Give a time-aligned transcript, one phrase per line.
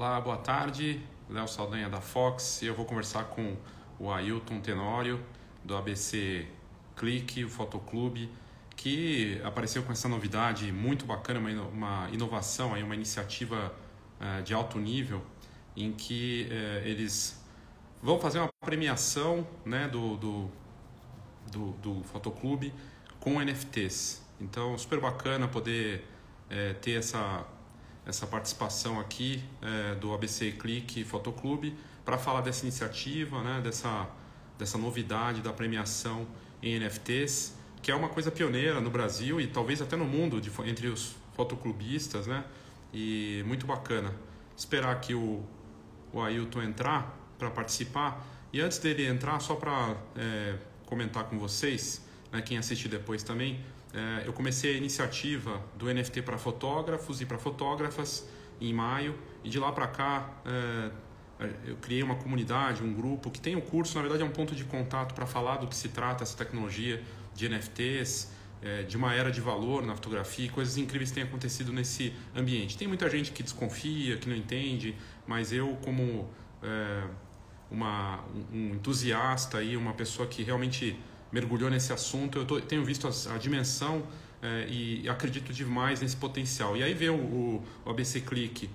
[0.00, 0.98] Olá, boa tarde.
[1.28, 3.54] Léo Saldanha da Fox e eu vou conversar com
[3.98, 5.22] o Ailton Tenório
[5.62, 6.46] do ABC
[6.96, 8.32] Clique, o Fotoclube,
[8.74, 13.74] que apareceu com essa novidade muito bacana, uma inovação, uma iniciativa
[14.18, 15.22] eh, de alto nível,
[15.76, 17.38] em que eh, eles
[18.02, 20.50] vão fazer uma premiação né, do, do,
[21.52, 22.72] do, do Fotoclube
[23.20, 24.22] com NFTs.
[24.40, 26.06] Então, super bacana poder
[26.48, 27.46] é, ter essa
[28.10, 34.08] essa participação aqui é, do ABC Clique Fotoclube para falar dessa iniciativa, né, dessa,
[34.58, 36.26] dessa novidade da premiação
[36.62, 40.50] em NFTs, que é uma coisa pioneira no Brasil e talvez até no mundo de,
[40.68, 42.44] entre os fotoclubistas, né?
[42.92, 44.12] E muito bacana.
[44.56, 45.42] Esperar aqui o,
[46.12, 48.26] o Ailton entrar para participar.
[48.52, 53.64] E antes dele entrar, só para é, comentar com vocês, né, quem assistir depois também,
[53.92, 58.28] é, eu comecei a iniciativa do NFT para fotógrafos e para fotógrafas
[58.60, 60.90] em maio e de lá para cá é,
[61.64, 64.54] eu criei uma comunidade, um grupo que tem o curso, na verdade é um ponto
[64.54, 67.02] de contato para falar do que se trata essa tecnologia
[67.34, 68.30] de NFTs,
[68.62, 72.76] é, de uma era de valor na fotografia, coisas incríveis têm acontecido nesse ambiente.
[72.76, 74.94] Tem muita gente que desconfia, que não entende,
[75.26, 76.28] mas eu como
[76.62, 77.04] é,
[77.70, 80.98] uma, um entusiasta e uma pessoa que realmente
[81.32, 84.06] mergulhou nesse assunto, eu tô, tenho visto a, a dimensão
[84.42, 86.76] é, e acredito demais nesse potencial.
[86.76, 88.70] E aí ver o, o ABC Click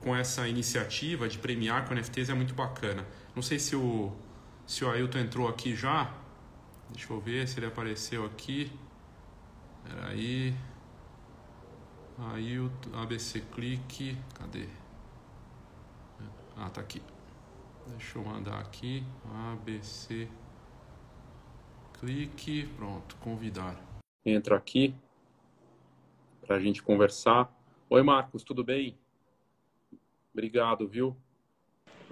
[0.00, 3.06] com essa iniciativa de premiar com NFTs é muito bacana.
[3.34, 4.12] Não sei se o,
[4.66, 6.12] se o Ailton entrou aqui já.
[6.90, 8.72] Deixa eu ver se ele apareceu aqui.
[9.84, 10.54] Peraí.
[12.18, 14.16] Ailton, ABC Click.
[14.34, 14.66] Cadê?
[16.56, 17.02] Ah, tá aqui.
[17.86, 19.04] Deixa eu mandar aqui.
[19.52, 20.28] ABC
[22.00, 23.76] clique, pronto, convidar.
[24.24, 24.94] Entra aqui
[26.46, 27.54] para a gente conversar.
[27.90, 28.98] Oi, Marcos, tudo bem?
[30.32, 31.14] Obrigado, viu?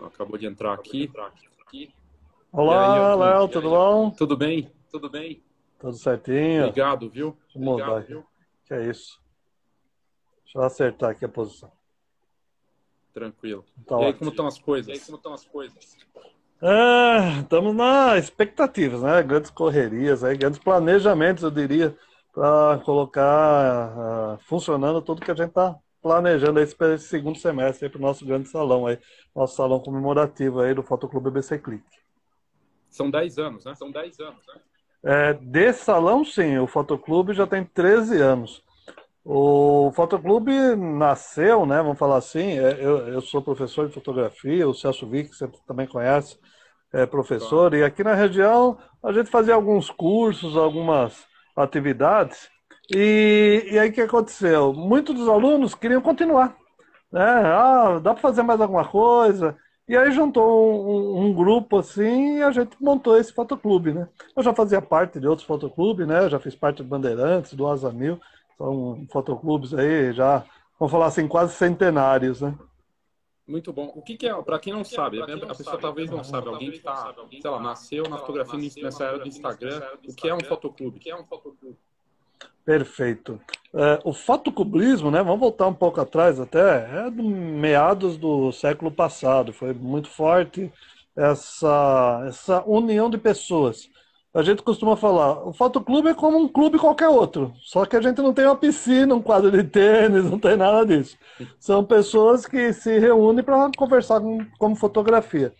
[0.05, 1.11] Acabou de entrar aqui.
[2.53, 4.11] Olá, Léo, tudo bom?
[4.11, 4.71] Tudo bem?
[4.91, 5.43] Tudo bem?
[5.79, 6.65] Tudo certinho.
[6.65, 7.37] Obrigado, viu?
[7.55, 8.27] Obrigado, viu?
[8.67, 9.19] Que é isso.
[10.45, 11.73] Deixa eu acertar aqui a posição.
[13.15, 13.65] Tranquilo.
[13.87, 14.89] Tá e aí, como estão as coisas?
[14.89, 15.97] E aí, como estão as coisas?
[16.61, 19.23] Ah, estamos na expectativas, né?
[19.23, 21.97] Grandes correrias, aí, grandes planejamentos, eu diria,
[22.35, 27.99] para colocar uh, funcionando tudo que a gente está planejando para esse segundo semestre para
[27.99, 28.99] o nosso grande salão aí,
[29.35, 31.85] nosso salão comemorativo aí do Fotoclube BC Click.
[32.91, 33.75] São 10 anos, né?
[33.77, 34.55] São 10 anos, né?
[35.05, 38.65] É, desse salão, sim, o Fotoclube já tem 13 anos.
[39.31, 44.73] O Fotoclube nasceu, né, vamos falar assim, é, eu, eu sou professor de fotografia, o
[44.73, 46.39] Celso Vick, você também conhece,
[46.91, 52.49] é professor, e aqui na região a gente fazia alguns cursos, algumas atividades,
[52.91, 54.73] e, e aí o que aconteceu?
[54.73, 56.57] Muitos dos alunos queriam continuar,
[57.13, 59.55] né, ah, dá para fazer mais alguma coisa,
[59.87, 64.09] e aí juntou um, um, grupo assim e a gente montou esse fotoclube, né.
[64.35, 67.67] Eu já fazia parte de outros fotoclubes, né, eu já fiz parte do Bandeirantes, do
[67.67, 68.19] Asa Mil,
[68.59, 70.45] são fotoclubes aí já,
[70.79, 72.59] vamos falar assim, quase centenários, né?
[73.47, 73.91] Muito bom.
[73.95, 76.23] O que, que é, para quem não sabe, quem não a pessoa sabe, talvez não
[76.23, 80.29] sabe, alguém que está, sei lá, nasceu na fotografia nessa era do Instagram, o que
[80.29, 80.99] é um fotoclube?
[80.99, 81.79] O que é um fotoclube?
[82.63, 83.41] Perfeito.
[83.73, 88.91] É, o fotocublismo, né, vamos voltar um pouco atrás até, é do meados do século
[88.91, 90.71] passado, foi muito forte
[91.17, 93.89] essa, essa união de pessoas
[94.39, 98.01] a gente costuma falar, o fotoclube é como um clube qualquer outro, só que a
[98.01, 101.19] gente não tem uma piscina, um quadro de tênis, não tem nada disso.
[101.59, 105.53] São pessoas que se reúnem para conversar com, como fotografia.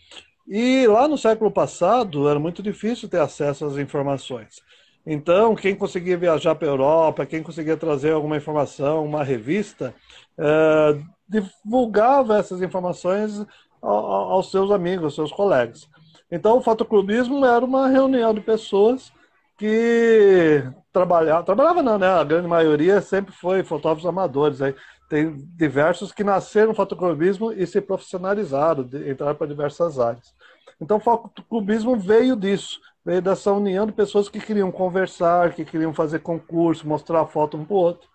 [0.47, 4.61] E lá no século passado era muito difícil ter acesso às informações.
[5.05, 9.93] Então, quem conseguia viajar para a Europa, quem conseguia trazer alguma informação, uma revista,
[10.37, 10.97] é,
[11.27, 13.45] divulgava essas informações
[13.81, 15.89] aos seus amigos, aos seus colegas.
[16.31, 19.11] Então, o fotoclubismo era uma reunião de pessoas
[19.57, 20.63] que
[20.93, 22.07] trabalhavam, trabalhava não, né?
[22.07, 24.61] A grande maioria sempre foi fotógrafos amadores.
[24.61, 24.73] Aí
[25.09, 30.33] tem diversos que nasceram no fotoclubismo e se profissionalizaram, entraram para diversas áreas.
[30.79, 35.93] Então, o fotoclubismo veio disso, veio dessa união de pessoas que queriam conversar, que queriam
[35.93, 38.07] fazer concurso, mostrar foto um para o outro.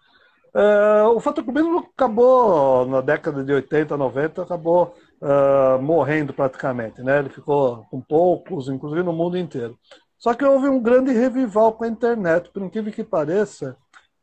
[0.54, 4.94] É, o fotoclubismo acabou, na década de 80, 90, acabou
[5.24, 7.18] uh, morrendo praticamente, né?
[7.18, 9.78] Ele ficou com poucos, inclusive no mundo inteiro.
[10.18, 13.76] Só que houve um grande revival com a internet, por incrível que pareça,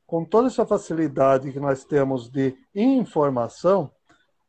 [0.06, 3.90] com toda essa facilidade que nós temos de informação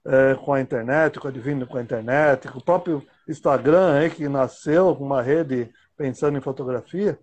[0.05, 4.11] é, com a internet, com a Divino com a internet, com o próprio Instagram, aí,
[4.11, 7.19] que nasceu com uma rede pensando em fotografia,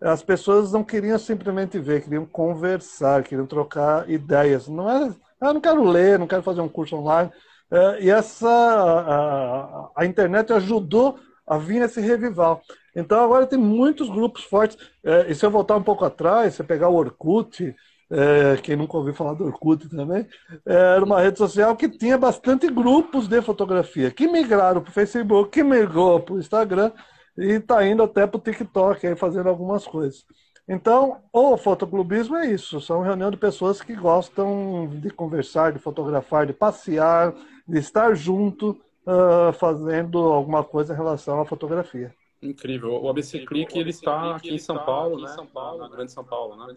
[0.00, 4.68] as pessoas não queriam simplesmente ver, queriam conversar, queriam trocar ideias.
[4.68, 7.30] Não é, ah, não quero ler, não quero fazer um curso online,
[7.70, 12.60] É, e essa a, a, internet ajudou a vir esse revival.
[12.94, 14.76] Então agora tem muitos grupos fortes.
[15.04, 17.74] É, e se eu voltar um pouco atrás, você pegar o Orkut,
[18.10, 20.26] é, quem nunca ouviu falar do Orkut também,
[20.66, 24.92] é, era uma rede social que tinha bastante grupos de fotografia, que migraram para o
[24.94, 26.90] Facebook, que migrou para o Instagram
[27.38, 30.24] e está indo até para o TikTok, aí fazendo algumas coisas.
[30.68, 36.46] Então, o fotoclubismo é isso, são reunião de pessoas que gostam de conversar, de fotografar,
[36.46, 37.34] de passear,
[37.70, 38.70] de estar junto,
[39.06, 42.12] uh, fazendo alguma coisa em relação à fotografia.
[42.42, 43.02] Incrível.
[43.02, 45.36] O ABC Click ele está aqui em São Paulo, né?
[45.78, 46.74] Na Grande São Paulo, né?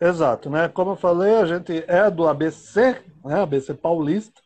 [0.00, 0.68] Exato, né?
[0.68, 3.42] Como eu falei, a gente é do ABC, né?
[3.42, 4.40] ABC Paulista,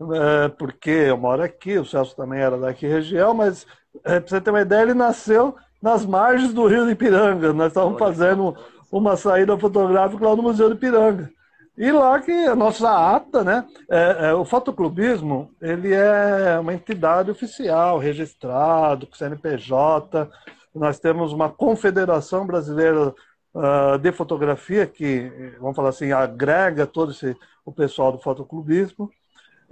[0.00, 3.66] é, porque eu moro aqui, o Celso também era daqui região, mas
[4.04, 7.52] é, para você ter uma ideia, ele nasceu nas margens do Rio de Ipiranga.
[7.52, 8.56] Nós estávamos fazendo
[8.90, 11.30] uma saída fotográfica lá no Museu de Ipiranga.
[11.76, 13.66] E lá que a nossa ata, né?
[13.90, 20.30] É, é, o fotoclubismo, ele é uma entidade oficial, registrado, com CNPJ.
[20.74, 23.14] Nós temos uma confederação brasileira
[23.54, 27.34] uh, de fotografia que, vamos falar assim, agrega todo esse,
[27.64, 29.10] o pessoal do fotoclubismo.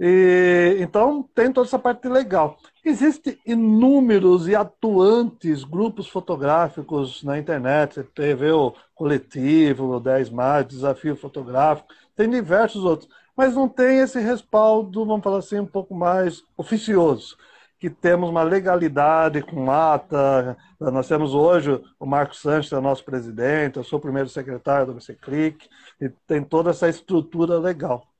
[0.03, 2.57] E, então tem toda essa parte legal.
[2.83, 7.93] Existem inúmeros e atuantes grupos fotográficos na internet.
[7.93, 13.07] Você teve o Coletivo, o 10 Mais, Desafio Fotográfico, tem diversos outros.
[13.37, 17.37] Mas não tem esse respaldo, vamos falar assim, um pouco mais oficioso.
[17.79, 20.57] Que temos uma legalidade com ata.
[20.79, 24.93] Nós temos hoje o Marcos Santos, é nosso presidente, eu sou o primeiro secretário do
[24.95, 25.69] BC Click,
[25.99, 28.10] e tem toda essa estrutura legal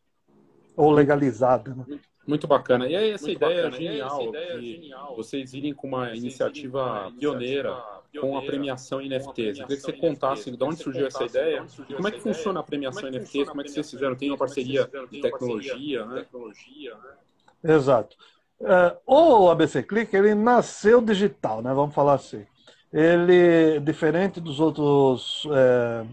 [0.76, 1.74] ou legalizada.
[1.76, 2.00] Né?
[2.26, 2.88] Muito bacana.
[2.88, 3.78] E aí, essa Muito ideia bacana.
[3.78, 5.16] genial, essa ideia de genial.
[5.16, 7.74] vocês irem com uma iniciativa pioneira,
[8.10, 9.60] pioneira com a premiação NFTs.
[9.60, 12.60] Eu queria que você contasse de onde surgiu essa ideia e como é que funciona
[12.60, 14.16] a premiação NFTs, como é que vocês fizeram?
[14.16, 16.26] Tem uma parceria de tecnologia, né?
[17.64, 18.16] Exato.
[18.64, 21.74] É, o ABC Click, ele nasceu digital, né?
[21.74, 22.46] Vamos falar assim.
[22.94, 25.48] Ele, diferente dos outros...
[25.52, 26.06] É,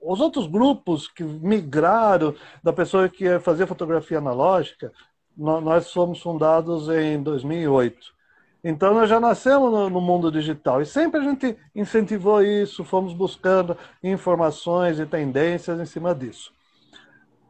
[0.00, 4.92] os outros grupos que migraram da pessoa que fazia fotografia analógica,
[5.36, 8.16] nós fomos fundados em 2008.
[8.64, 13.76] Então nós já nascemos no, mundo digital e sempre a gente incentivou isso, fomos buscando
[14.02, 16.52] informações e tendências em cima disso.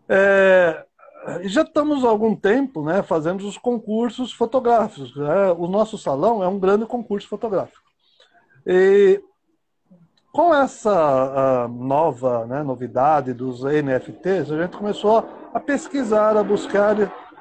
[0.09, 0.85] É,
[1.44, 5.17] já estamos há algum tempo né, fazendo os concursos fotográficos.
[5.17, 5.53] Né?
[5.53, 7.83] O nosso salão é um grande concurso fotográfico.
[8.67, 9.23] E
[10.37, 16.94] com essa nova né, novidade dos NFTs, a gente começou a pesquisar, a buscar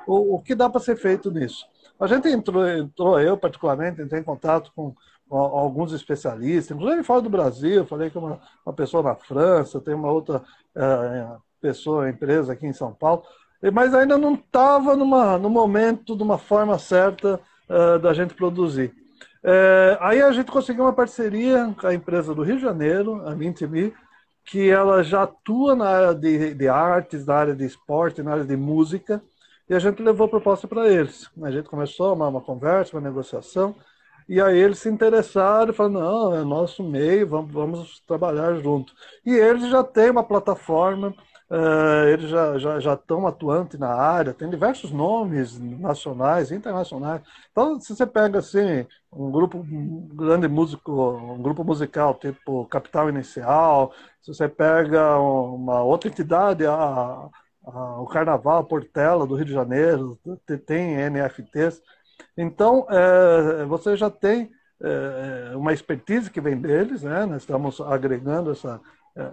[0.08, 1.66] o, o que dá para ser feito nisso.
[2.00, 4.96] A gente entrou, entrou, eu particularmente, entrei em contato com,
[5.28, 9.94] com alguns especialistas, inclusive fora do Brasil, falei com uma, uma pessoa na França, tem
[9.94, 10.42] uma outra
[10.74, 11.28] é,
[11.60, 13.24] pessoa, empresa aqui em São Paulo,
[13.74, 18.94] mas ainda não estava no momento, de uma forma certa uh, da gente produzir.
[19.48, 23.36] É, aí a gente conseguiu uma parceria com a empresa do Rio de Janeiro, a
[23.36, 23.94] Mintime,
[24.44, 28.44] que ela já atua na área de, de, artes, na área de esporte, na área
[28.44, 29.22] de música,
[29.70, 31.30] e a gente levou a proposta para eles.
[31.44, 33.76] A gente começou uma, uma conversa, uma negociação,
[34.28, 38.94] e aí eles se interessaram e falaram, não, é nosso meio, vamos, vamos trabalhar junto.
[39.24, 41.14] E eles já têm uma plataforma
[41.48, 47.22] Uh, eles já, já, já estão atuantes na área, tem diversos nomes nacionais internacionais.
[47.52, 49.64] Então, se você pega assim, um grupo
[50.16, 57.30] grande músico, um grupo musical tipo Capital Inicial, se você pega uma outra entidade, a,
[57.64, 60.20] a, o Carnaval, Portela do Rio de Janeiro,
[60.66, 61.80] tem NFTs.
[62.36, 67.26] Então, é, você já tem é, uma expertise que vem deles, né?
[67.26, 68.82] Nós estamos agregando essa,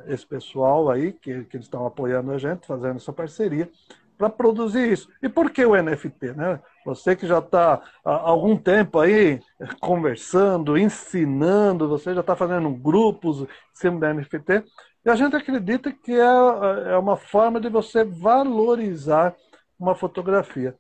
[0.07, 3.69] esse pessoal aí, que, que eles estão apoiando a gente, fazendo essa parceria,
[4.17, 5.09] para produzir isso.
[5.21, 6.33] E por que o NFT?
[6.35, 6.61] Né?
[6.87, 9.41] Você que já está há algum tempo aí
[9.81, 14.65] conversando, ensinando, você já está fazendo grupos em cima da NFT,
[15.05, 19.35] e a gente acredita que é, é uma forma de você valorizar
[19.79, 20.77] uma fotografia.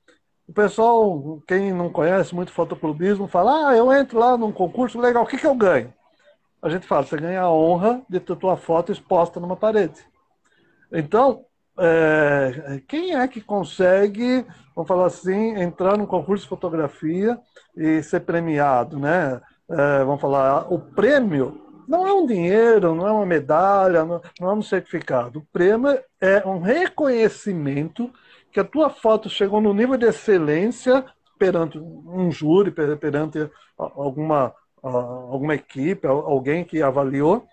[0.46, 5.24] O pessoal, quem não conhece muito fotoclubismo, fala: ah, eu entro lá num concurso, legal,
[5.24, 5.92] o que, que eu ganho?
[6.62, 10.00] A gente fala, você ganha a honra de ter tua foto exposta numa parede.
[10.92, 11.44] Então,
[11.78, 17.36] é, quem é que consegue, vamos falar assim, entrar num concurso de fotografia
[17.76, 19.40] e ser premiado, né?
[19.68, 24.50] É, vamos falar, o prêmio não é um dinheiro, não é uma medalha, não, não
[24.50, 25.40] é um certificado.
[25.40, 28.12] O prêmio é um reconhecimento
[28.52, 31.04] que a tua foto chegou no nível de excelência
[31.38, 37.46] perante um júri, perante alguma alguma equipe, alguém que avaliou,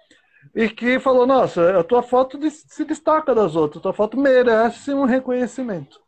[0.56, 4.94] e que falou: Nossa, a tua foto se destaca das outras, a tua foto merece
[4.94, 6.00] um reconhecimento.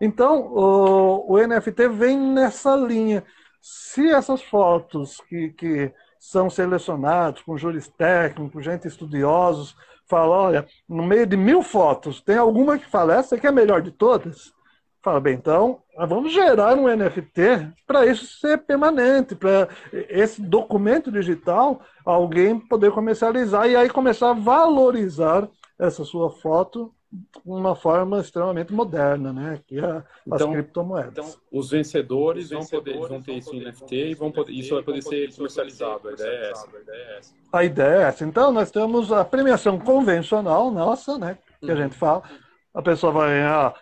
[0.00, 3.22] Então, o, o NFT vem nessa linha.
[3.60, 11.02] Se essas fotos que, que são selecionadas com júris técnicos, gente estudiosos, falam, olha, no
[11.02, 14.54] meio de mil fotos, tem alguma que fala, essa aqui é a melhor de todas?
[15.02, 21.80] Fala, bem, então vamos gerar um NFT para isso ser permanente, para esse documento digital
[22.04, 28.72] alguém poder comercializar e aí começar a valorizar essa sua foto de uma forma extremamente
[28.72, 29.60] moderna, né?
[29.66, 31.12] Que é então, as criptomoedas.
[31.12, 34.52] Então, os vencedores, os vencedores vão, poder, vão ter isso em NFT e vão poder,
[34.52, 36.08] isso vai poder ser comercializado.
[36.08, 36.68] A ideia é essa.
[37.52, 38.24] A ideia é essa.
[38.24, 41.38] Então, nós temos a premiação convencional nossa, né?
[41.58, 41.80] Que a uhum.
[41.82, 42.22] gente fala.
[42.72, 43.74] A pessoa vai ganhar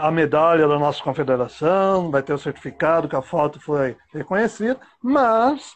[0.00, 5.72] a medalha da nossa confederação, vai ter o certificado que a foto foi reconhecida, mas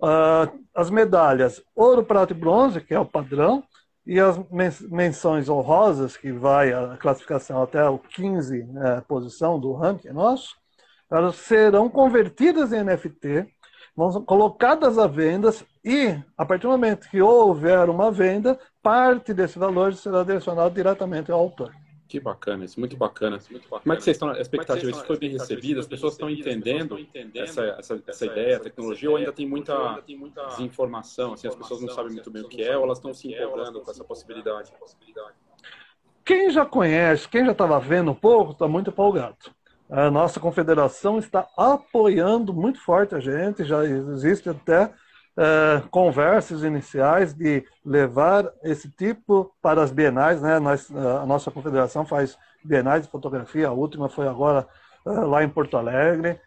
[0.00, 3.62] uh, as medalhas ouro, prata e bronze, que é o padrão,
[4.06, 4.36] e as
[4.90, 10.56] menções honrosas, que vai a classificação até o 15 né, posição do ranking nosso,
[11.10, 13.46] elas serão convertidas em NFT,
[13.94, 15.50] vão ser colocadas à venda
[15.84, 21.30] e, a partir do momento que houver uma venda, parte desse valor será direcionado diretamente
[21.30, 21.72] ao autor.
[22.12, 23.38] Que bacana, isso muito bacana.
[23.50, 23.82] Muito bacana.
[23.84, 25.80] Como é que vocês estão, a expectativa, isso foi bem recebido?
[25.80, 26.98] As pessoas estão entendendo
[27.34, 29.98] essa, essa, essa ideia, a tecnologia, ou ainda tem muita
[30.50, 33.32] desinformação, assim, as pessoas não sabem muito bem o que é, ou elas estão se
[33.32, 34.70] empolgando com essa possibilidade?
[36.22, 39.38] Quem já conhece, quem já estava vendo um pouco, está muito empolgado.
[39.88, 44.92] A nossa confederação está apoiando muito forte a gente, já existe até
[45.36, 50.58] uh, conversas iniciais de levar esse tipo para as bienais, né?
[50.58, 54.66] Nós, uh, a nossa confederação faz bienais de fotografia, a última foi agora
[55.04, 56.40] uh, lá em Porto Alegre.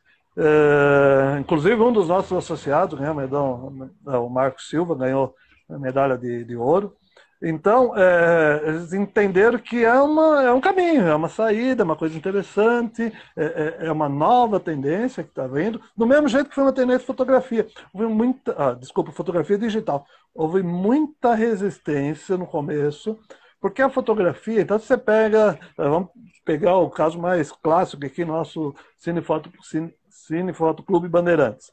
[1.39, 5.33] inclusive um dos nossos associados, né, o Marcos Silva, ganhou
[5.69, 6.95] a medalha de, de ouro.
[7.41, 11.95] Então, é, eles entenderam que é, uma, é um caminho, é uma saída, é uma
[11.95, 16.55] coisa interessante, é, é, é uma nova tendência que está vindo, do mesmo jeito que
[16.55, 17.67] foi uma tendência de fotografia.
[17.93, 20.05] Houve muita, ah, desculpa, fotografia digital.
[20.33, 23.19] Houve muita resistência no começo,
[23.59, 26.09] porque a fotografia, então você pega, eh, vamos
[26.45, 31.71] pegar o caso mais clássico aqui, nosso Cinefoto, Cine, Cinefoto Clube Bandeirantes.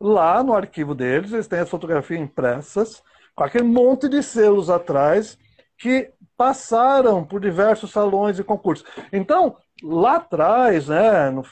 [0.00, 3.02] Lá no arquivo deles, eles têm as fotografias impressas,
[3.34, 5.38] com aquele monte de selos atrás
[5.78, 8.86] que passaram por diversos salões e concursos.
[9.12, 11.42] Então, lá atrás, né, no,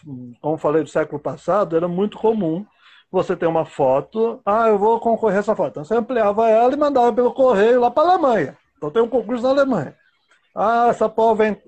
[0.40, 2.64] como falei do século passado, era muito comum
[3.10, 5.70] você ter uma foto, ah, eu vou concorrer a essa foto.
[5.70, 8.56] Então você ampliava ela e mandava pelo correio lá para a Alemanha.
[8.76, 9.96] Então tem um concurso na Alemanha.
[10.54, 11.12] Ah, essa,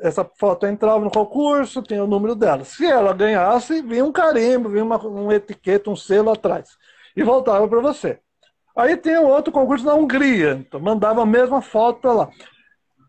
[0.00, 2.64] essa foto entrava no concurso, tinha o número dela.
[2.64, 6.76] Se ela ganhasse, vinha um carimbo, vinha uma, uma etiqueta, um selo atrás.
[7.16, 8.20] E voltava para você.
[8.74, 12.28] Aí tem outro concurso na Hungria, então mandava a mesma foto para lá.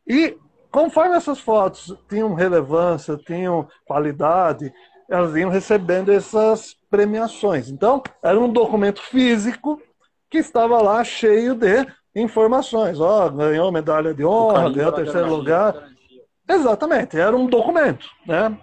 [0.06, 0.38] E
[0.72, 4.74] conforme essas fotos tinham relevância, tinham qualidade,
[5.10, 7.70] elas iam recebendo essas premiações.
[7.70, 9.82] Então, era um documento físico
[10.30, 13.00] que estava lá cheio de informações.
[13.00, 15.90] Ó, oh, ganhou medalha de honra, ganhou terceiro lugar.
[16.50, 18.08] Exatamente, era um documento.
[18.26, 18.58] Né?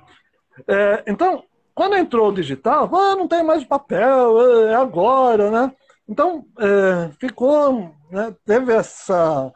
[0.68, 5.72] É, então, quando entrou o digital, ah, não tem mais papel, é agora, né?
[6.10, 9.52] Então, é, ficou, né, teve essa,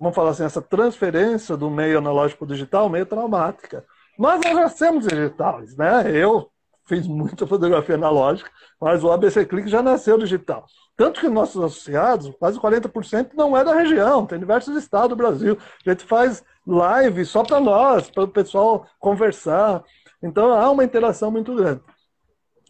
[0.00, 3.84] vamos falar assim, essa transferência do meio analógico digital meio traumática.
[4.18, 6.10] Nós já temos digitais, né?
[6.10, 6.48] Eu
[6.86, 10.64] fiz muita fotografia analógica, mas o ABC Click já nasceu digital.
[10.96, 15.58] Tanto que nossos associados, quase 40% não é da região, tem diversos estados do Brasil.
[15.84, 19.84] A gente faz live só para nós, para o pessoal conversar.
[20.22, 21.82] Então há uma interação muito grande.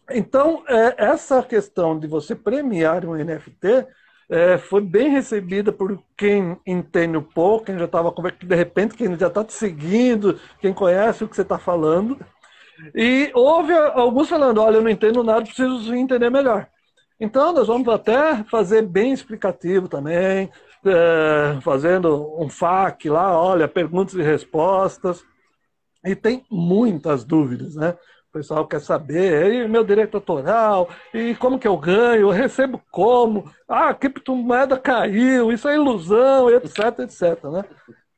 [0.09, 3.87] Então, é, essa questão de você premiar um NFT
[4.29, 8.95] é, foi bem recebida por quem entende um pouco, quem já estava conversando, de repente,
[8.95, 12.19] quem já está te seguindo, quem conhece o que você está falando.
[12.93, 16.67] E houve alguns falando: olha, eu não entendo nada, preciso entender melhor.
[17.19, 20.51] Então, nós vamos até fazer bem explicativo também,
[20.85, 25.23] é, fazendo um FAQ lá, olha, perguntas e respostas.
[26.03, 27.97] E tem muitas dúvidas, né?
[28.35, 33.49] Pessoal quer saber, e meu direito autoral, e como que eu ganho, eu recebo como,
[33.65, 37.63] ah, a criptomoeda caiu, isso é ilusão, etc, etc, né?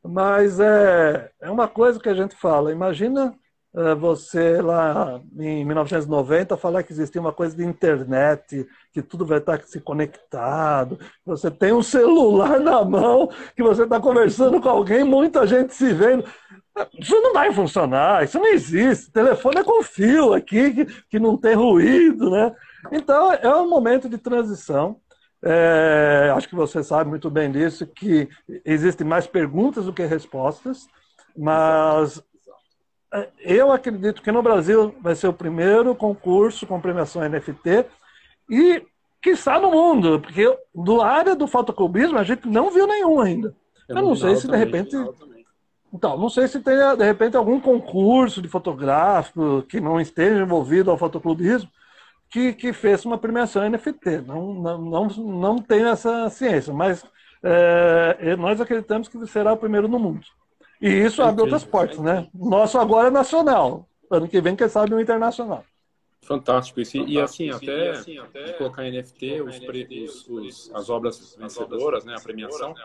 [0.04, 3.32] Mas é, é uma coisa que a gente fala, imagina
[4.00, 9.62] você lá em 1990 falar que existia uma coisa de internet, que tudo vai estar
[9.64, 15.46] se conectado, você tem um celular na mão, que você está conversando com alguém, muita
[15.46, 16.24] gente se vendo.
[17.00, 19.10] Isso não vai funcionar, isso não existe.
[19.10, 22.54] O telefone é com fio aqui, que, que não tem ruído, né?
[22.92, 25.00] Então, é um momento de transição.
[25.44, 28.28] É, acho que você sabe muito bem disso, que
[28.66, 30.88] existem mais perguntas do que respostas,
[31.38, 32.22] mas
[33.40, 37.86] eu acredito que no Brasil vai ser o primeiro concurso com premiação NFT
[38.50, 38.84] e
[39.22, 43.56] que está no mundo, porque do área do fotoclubismo a gente não viu nenhum ainda.
[43.88, 44.96] Eu, eu não sei se de repente.
[45.94, 50.92] Então, não sei se tem de repente algum concurso de fotográfico que não esteja envolvido
[50.92, 51.70] ao fotoclubismo
[52.30, 54.22] que, que fez uma premiação NFT.
[54.22, 57.06] Não, não, não, não tenho essa ciência, mas
[57.42, 60.26] é, nós acreditamos que será o primeiro no mundo.
[60.82, 62.28] E isso abre outras portas, né?
[62.34, 63.88] Nosso agora é nacional.
[64.10, 65.64] Ano que vem, quem sabe, um internacional.
[66.28, 66.82] Fantástico.
[66.82, 72.04] isso e, assim, até, e assim, até colocar NFT, os, os, os, as obras vencedoras,
[72.04, 72.76] né, a premiação,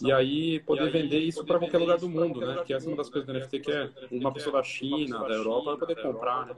[0.00, 2.62] e aí poder vender isso para qualquer lugar do mundo, né?
[2.64, 5.34] Que essa é uma das coisas do NFT que é uma pessoa da China, da
[5.34, 6.54] Europa, poder comprar, né?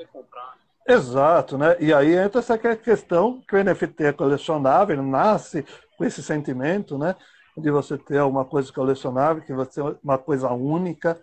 [0.87, 1.77] Exato, né?
[1.81, 5.65] E aí entra essa questão que o NFT é colecionável, ele nasce
[5.97, 7.17] com esse sentimento, né?
[7.57, 11.21] De você ter uma coisa colecionável, que vai ser uma coisa única,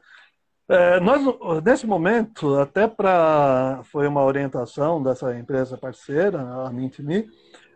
[0.70, 1.22] é, nós,
[1.64, 3.82] nesse momento, até para.
[3.92, 7.30] Foi uma orientação dessa empresa parceira, a MintMe,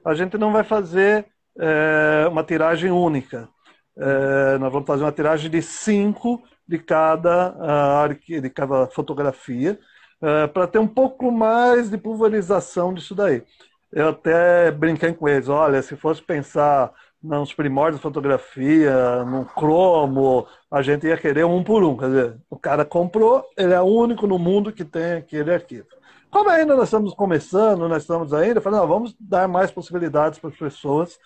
[0.05, 1.25] a gente não vai fazer
[1.59, 3.49] é, uma tiragem única.
[3.97, 9.79] É, nós vamos fazer uma tiragem de cinco de cada, de cada fotografia,
[10.21, 13.43] uh, para ter um pouco mais de pulverização disso daí.
[13.91, 16.91] Eu até brinquei com eles, olha, se fosse pensar
[17.25, 21.97] nos primórdios de fotografia, no cromo, a gente ia querer um por um.
[21.97, 25.87] Quer dizer, o cara comprou, ele é o único no mundo que tem aquele arquivo.
[26.29, 30.49] Como ainda nós estamos começando, nós estamos ainda, falando, não, vamos dar mais possibilidades para
[30.49, 31.17] as pessoas.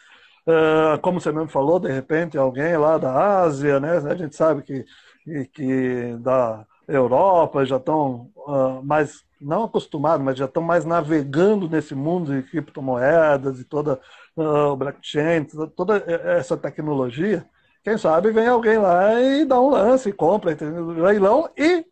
[0.48, 3.98] Uh, como você mesmo falou, de repente, alguém lá da Ásia, né?
[3.98, 4.86] A gente sabe que,
[5.24, 11.68] que, que da Europa já estão uh, mais, não acostumados, mas já estão mais navegando
[11.68, 14.00] nesse mundo de criptomoedas e toda
[14.36, 15.46] o blockchain,
[15.76, 15.98] toda
[16.38, 17.46] essa tecnologia,
[17.84, 20.88] quem sabe vem alguém lá e dá um lance, compra, entendeu?
[20.88, 21.86] leilão e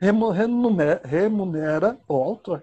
[0.00, 2.62] remunera, remunera o autor.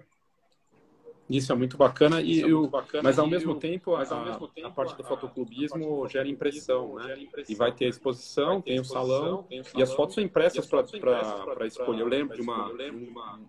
[1.28, 4.46] Isso é muito bacana, e, é muito bacana, mas, ao mesmo, tempo, mas ao mesmo
[4.48, 7.26] tempo, a, parte do fotoclubismo gera impressão, né?
[7.48, 12.00] E vai ter a exposição, tem o salão, e as fotos são impressas para escolher.
[12.00, 12.70] Eu lembro de uma,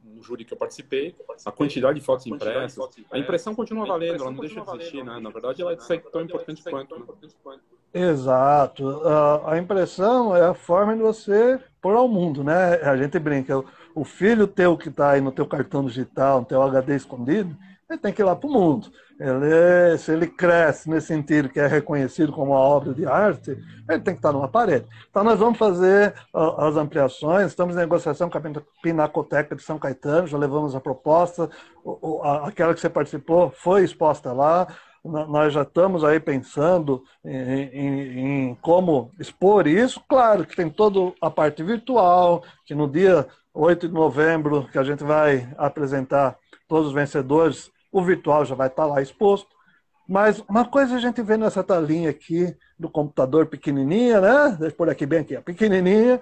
[0.06, 2.84] um júri que eu participei, a quantidade de fotos impressas.
[3.12, 5.20] A impressão continua valendo, ela não deixa de existir, né?
[5.20, 7.00] Na verdade, ela é tão importante quanto.
[7.00, 7.60] Né?
[7.94, 9.02] Exato.
[9.46, 12.76] A impressão é a forma de você pôr ao mundo, né?
[12.82, 13.64] A gente brinca,
[14.00, 17.58] o filho teu que está aí no teu cartão digital, no teu HD escondido,
[17.90, 18.92] ele tem que ir lá para o mundo.
[19.20, 23.52] Ele, se ele cresce nesse sentido que é reconhecido como uma obra de arte,
[23.90, 24.86] ele tem que estar numa parede.
[25.10, 28.42] Então, nós vamos fazer as ampliações, estamos em negociação com a
[28.84, 31.50] Pinacoteca de São Caetano, já levamos a proposta,
[32.46, 34.68] aquela que você participou foi exposta lá,
[35.04, 40.02] nós já estamos aí pensando em, em, em, como expor isso.
[40.08, 43.26] Claro que tem toda a parte virtual, que no dia
[43.58, 48.68] 8 de novembro, que a gente vai apresentar todos os vencedores, o virtual já vai
[48.68, 49.48] estar lá exposto.
[50.08, 54.50] Mas uma coisa a gente vê nessa talinha aqui do computador pequenininha, né?
[54.60, 56.22] Deixa eu pôr aqui bem aqui, pequenininha.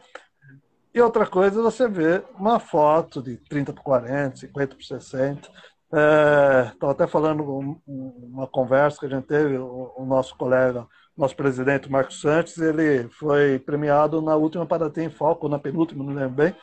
[0.94, 5.50] E outra coisa, você vê uma foto de 30 por 40, 50 por 60.
[5.86, 11.36] Estava é, até falando uma conversa que a gente teve, o, o, nosso colega, nosso
[11.36, 16.36] presidente Marcos Santos, ele foi premiado na última Paraty em Foco, na penúltima, não lembro
[16.36, 16.56] bem,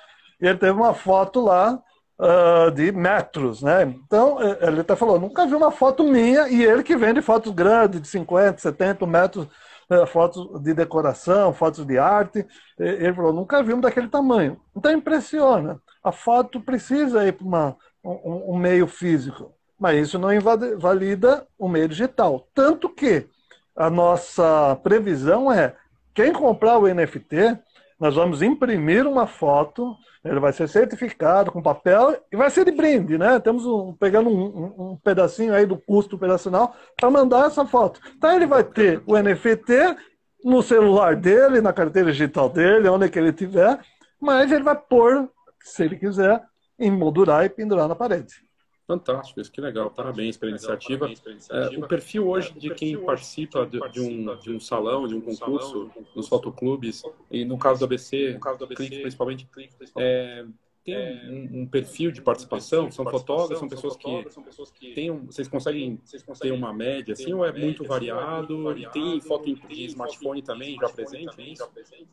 [0.43, 1.81] e ele teve uma foto lá
[2.19, 3.83] uh, de metros, né?
[3.85, 7.53] Então, é, ele até falou, nunca vi uma foto minha, e ele que vende fotos
[7.53, 9.47] grandes, de 50, 70 metros,
[9.89, 12.45] uh, fotos de decoração, fotos de arte,
[12.77, 14.61] ele falou, nunca vi um daquele tamanho.
[14.77, 15.81] Então, impressiona.
[16.03, 21.89] A foto precisa ir para um, um meio físico, mas isso não invalida o meio
[21.89, 22.49] digital.
[22.53, 23.29] Tanto que
[23.77, 25.77] a nossa previsão é,
[26.13, 27.57] quem comprar o NFT,
[28.03, 32.73] nós vamos imprimir uma foto ele vai ser certificado com papel e vai ser de
[32.73, 33.41] brinde, né?
[33.41, 38.01] Temos um, pegando um, um, pedacinho aí do custo operacional para mandar essa foto.
[38.17, 39.97] Então ele vai ter o NFT
[40.45, 43.81] no celular dele, na carteira digital dele, onde é que ele tiver,
[44.21, 45.29] mas ele vai pôr,
[45.61, 46.41] se ele quiser,
[46.79, 48.35] emoldurar e pendurar na parede.
[48.93, 49.91] Fantástico, isso que legal.
[49.91, 51.11] Parabéns pela iniciativa.
[51.51, 55.21] É, o perfil hoje de quem participa de, de, um, de um salão, de um
[55.21, 58.39] concurso, nos fotoclubes, e no caso do ABC,
[58.77, 59.49] Clique principalmente,
[59.97, 60.45] é,
[60.85, 60.97] tem
[61.31, 62.91] um, um, perfil de participação?
[62.91, 65.99] São fotógrafos, são pessoas que têm um, vocês conseguem
[66.39, 68.77] ter uma média assim, ou é muito variado?
[68.77, 71.41] E tem foto de smartphone também já presente?
[71.41, 72.05] É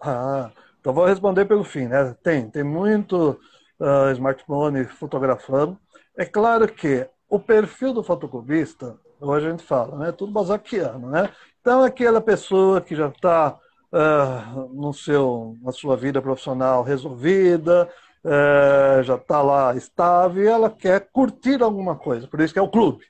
[0.00, 2.16] ah, então vou responder pelo fim, né?
[2.22, 3.38] Tem, tem muito
[3.78, 5.78] uh, smartphone fotografando.
[6.16, 10.12] É claro que o perfil do fotocubista, hoje a gente fala, né?
[10.12, 11.30] Tudo basaquiano, né?
[11.60, 13.58] Então, aquela pessoa que já está
[13.92, 17.88] uh, no seu, na sua vida profissional resolvida,
[18.24, 22.62] é, já está lá estável e ela quer curtir alguma coisa, por isso que é
[22.62, 23.04] o clube.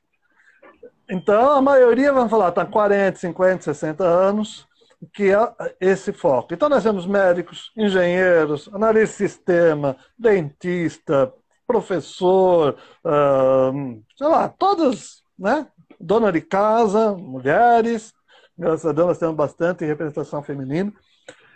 [1.11, 4.67] Então, a maioria, vamos falar, está 40, 50, 60 anos,
[5.13, 5.37] que é
[5.81, 6.55] esse foco.
[6.55, 11.33] Então, nós temos médicos, engenheiros, analista de sistema, dentista,
[11.73, 15.67] professor, uh, sei lá, todas, né?
[15.99, 18.13] Dona de casa, mulheres,
[18.59, 20.93] graças a Deus nós temos bastante representação feminina.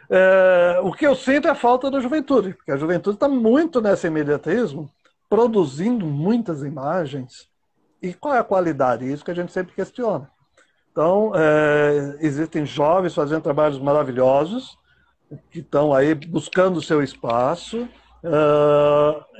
[0.08, 3.80] É, o que eu sinto é a falta da juventude, porque a juventude está muito
[3.80, 4.88] nesse imediatismo,
[5.28, 7.48] produzindo muitas imagens.
[8.00, 9.10] E qual é a qualidade?
[9.10, 10.30] Isso que a gente sempre questiona.
[10.92, 14.78] Então, é, existem jovens fazendo trabalhos maravilhosos,
[15.50, 17.88] que estão aí buscando o seu espaço,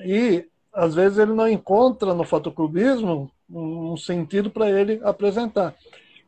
[0.05, 5.75] e às vezes ele não encontra no fotoclubismo um sentido para ele apresentar.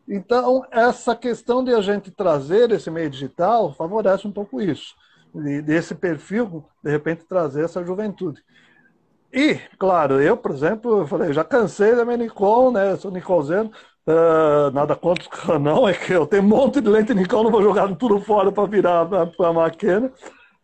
[0.09, 4.95] Então, essa questão de a gente trazer esse meio digital favorece um pouco isso,
[5.65, 8.43] desse perfil, de repente, trazer essa juventude.
[9.31, 12.97] E, claro, eu, por exemplo, eu falei, já cansei da minha Nikon, né?
[12.97, 13.71] Sou Nikonzeno,
[14.07, 17.51] uh, nada contra o canal, é que eu tenho um monte de lente Nikon, não
[17.51, 20.11] vou jogar tudo fora para virar para a máquina.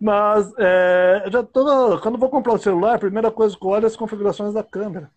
[0.04, 3.84] Mas é, já tô, quando vou comprar o celular, a primeira coisa que eu olho
[3.84, 5.10] é as configurações da câmera.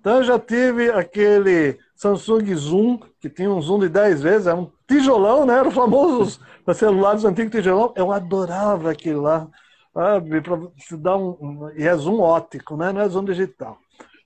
[0.00, 4.56] Então eu já tive aquele Samsung Zoom, que tinha um zoom de 10 vezes, era
[4.56, 5.56] um tijolão, né?
[5.56, 6.40] Era o famoso
[6.74, 7.92] celulares antigos tijolão.
[7.94, 9.46] Eu adorava aquilo lá,
[9.94, 10.40] sabe?
[10.40, 12.92] Para se dar um, um, E é zoom óptico, né?
[12.92, 13.78] Não é zoom digital.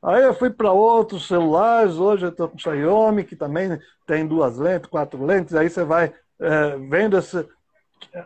[0.03, 4.27] Aí eu fui para outros celulares, hoje eu estou com o Xiaomi, que também tem
[4.27, 7.47] duas lentes, quatro lentes, aí você vai é, vendo esse.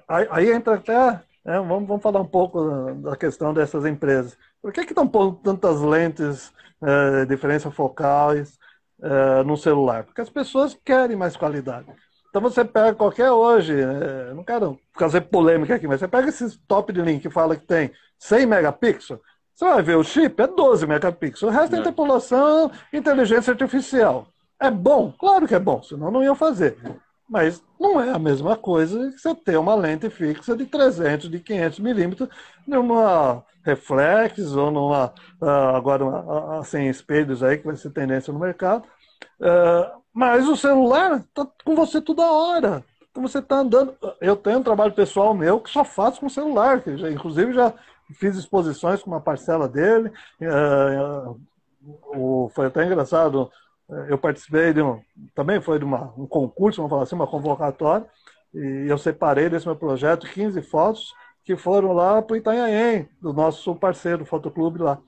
[0.07, 1.32] Aí, aí entra até.
[1.45, 4.39] É, vamos, vamos falar um pouco da questão dessas empresas.
[4.61, 8.59] Por que, que estão pondo tantas lentes, é, diferença focais,
[9.01, 10.05] uh, no celular?
[10.05, 11.87] Porque as pessoas querem mais qualidade.
[12.31, 16.57] Então você pega qualquer hoje, uh, não quero fazer polêmica aqui, mas você pega esse
[16.61, 19.21] top de link que fala que tem 100 megapixels,
[19.55, 21.43] você vai ver o chip, é 12 megapixels.
[21.43, 24.29] O resto é, é interpolação, inteligência artificial.
[24.61, 25.13] É bom?
[25.19, 26.79] Claro que é bom, senão não iam fazer.
[27.33, 31.41] Mas não é a mesma coisa que você ter uma lente fixa de 300, de
[31.41, 32.29] 500 milímetros
[32.67, 35.07] numa reflex ou numa,
[35.41, 38.85] uh, agora uma, uh, sem espelhos aí, que vai ser tendência no mercado.
[39.41, 42.85] Uh, mas o celular está com você toda hora.
[43.11, 43.97] Então você está andando.
[44.21, 47.73] Eu tenho um trabalho pessoal meu que só faço com celular, que já, inclusive já
[48.15, 50.13] fiz exposições com uma parcela dele.
[50.39, 51.41] Uh,
[52.15, 53.51] uh, foi até engraçado.
[54.09, 55.01] Eu participei de um.
[55.35, 58.07] Também foi de uma, um concurso, vamos falar assim, uma convocatória.
[58.55, 61.13] E eu separei desse meu projeto 15 fotos
[61.45, 64.99] que foram lá para o Itanhaém, do nosso parceiro, Fotoclube lá.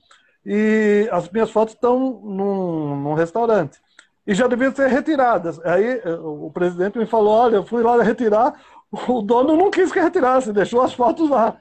[0.45, 3.79] E as minhas fotos estão num, num restaurante.
[4.27, 5.63] E já deviam ser retiradas.
[5.65, 8.59] Aí eh, o presidente me falou: olha, eu fui lá retirar,
[9.07, 11.57] o dono não quis que retirasse, deixou as fotos lá.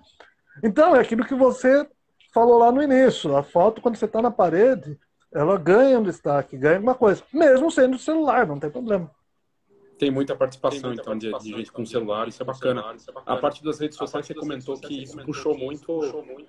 [0.62, 1.86] Então, é aquilo que você
[2.32, 3.36] falou lá no início.
[3.36, 4.98] A foto, quando você está na parede,
[5.34, 7.22] ela ganha um destaque, ganha alguma coisa.
[7.32, 9.10] Mesmo sendo celular, não tem problema.
[9.98, 12.80] Tem muita participação, tem muita então, participação, de, de, gente com celular, isso é bacana.
[12.80, 13.38] Celular, isso é bacana.
[13.38, 15.92] A parte das redes sociais, você comentou que isso puxou muito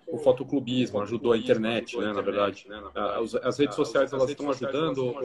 [0.08, 2.66] o fotoclubismo, ajudou a internet, né, na verdade.
[2.68, 5.16] Né, as, as redes sociais, elas estão ajudando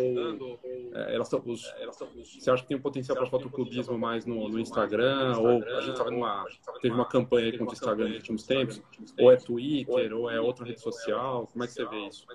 [0.93, 5.39] é, elas estão, você acha que tem um potencial para fotoclubismo mais no, no Instagram?
[5.39, 6.45] Ou a gente tava numa,
[6.83, 8.83] teve uma campanha aí contra o Instagram nos últimos tempos?
[9.19, 11.49] Ou é Twitter, ou é outra rede social?
[11.51, 12.27] Como é que você vê isso?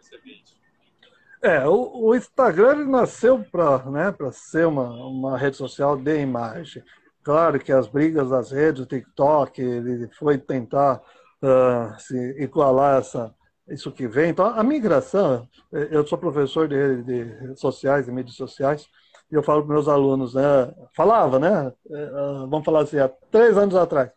[1.41, 6.83] É, o, o Instagram nasceu para né, ser uma, uma rede social de imagem.
[7.23, 11.01] Claro que as brigas das redes, o TikTok, ele foi tentar
[11.41, 13.33] uh, se igualar essa,
[13.67, 14.29] isso que vem.
[14.29, 18.87] Então, a migração, eu sou professor de, de sociais, de mídias sociais,
[19.31, 23.57] e eu falo para meus alunos, né, falava, né, uh, vamos falar assim, há três
[23.57, 24.11] anos atrás,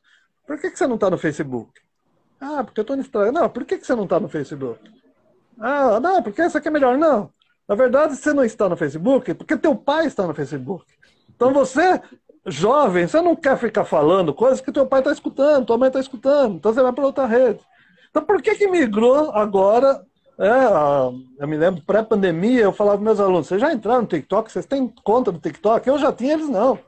[0.47, 1.81] por que, que você não está no Facebook?
[2.41, 3.33] Ah, porque eu estou no Instagram.
[3.33, 4.81] Não, por que, que você não está no Facebook?
[5.61, 6.97] Ah, não, porque essa aqui é melhor.
[6.97, 7.31] Não.
[7.69, 10.87] Na verdade, você não está no Facebook porque teu pai está no Facebook.
[11.35, 12.01] Então você,
[12.47, 16.01] jovem, você não quer ficar falando coisas que teu pai está escutando, tua mãe está
[16.01, 16.57] escutando.
[16.57, 17.61] Então você vai para outra rede.
[18.11, 20.03] Então por que que migrou agora?
[20.39, 24.51] É, eu me lembro, pré-pandemia, eu falava para meus alunos, vocês já entraram no TikTok?
[24.51, 25.87] Vocês têm conta no TikTok?
[25.87, 26.79] Eu já tinha, eles não.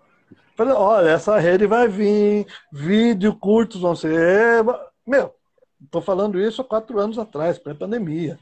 [0.57, 4.65] Falei, olha, essa rede vai vir, vídeo curtos vão ser...
[5.05, 5.35] Meu,
[5.83, 8.39] estou falando isso há quatro anos atrás, pré-pandemia.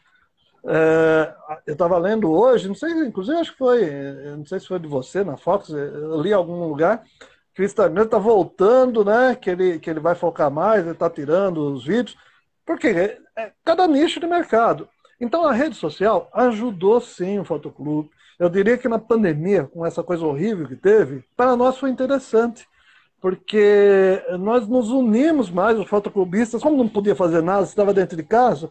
[0.71, 1.35] É,
[1.67, 3.91] eu estava lendo hoje, não sei, inclusive acho que foi,
[4.37, 7.03] não sei se foi de você na Fox, eu li em algum lugar
[7.55, 9.35] que o Instagram está voltando, né?
[9.35, 12.17] Que ele, que ele vai focar mais, ele está tirando os vídeos,
[12.67, 14.89] porque é, é cada nicho de mercado.
[15.21, 18.11] Então a rede social ajudou sim o fotoclube.
[18.39, 22.69] Eu diria que na pandemia, com essa coisa horrível que teve, para nós foi interessante.
[23.21, 28.23] porque nós nos unimos mais, os fotoclubistas, como não podia fazer nada, estava dentro de
[28.23, 28.71] casa,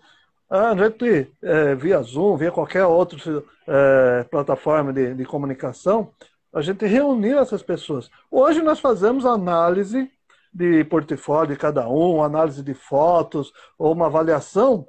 [0.49, 6.12] a gente, é, via Zoom, via qualquer outra é, plataforma de, de comunicação,
[6.53, 8.10] a gente reuniu essas pessoas.
[8.31, 10.10] Hoje nós fazemos análise
[10.53, 14.88] de portfólio de cada um, análise de fotos, ou uma avaliação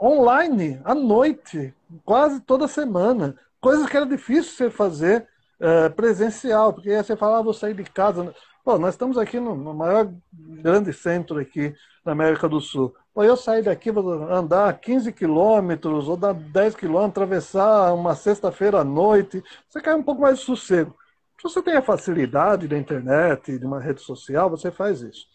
[0.00, 3.36] online, à noite, quase toda semana.
[3.60, 5.26] Coisas que era difícil você fazer
[5.58, 8.34] é, presencial, porque você falava, ah, vou sair de casa.
[8.62, 12.94] Pô, nós estamos aqui no, no maior grande centro aqui na América do Sul.
[13.14, 18.80] Pô, eu sair daqui, vou andar 15 quilômetros ou dar 10 quilômetros, atravessar uma sexta-feira
[18.80, 20.96] à noite, você cai um pouco mais de sossego.
[21.40, 25.26] Se você tem a facilidade da internet, de uma rede social, você faz isso.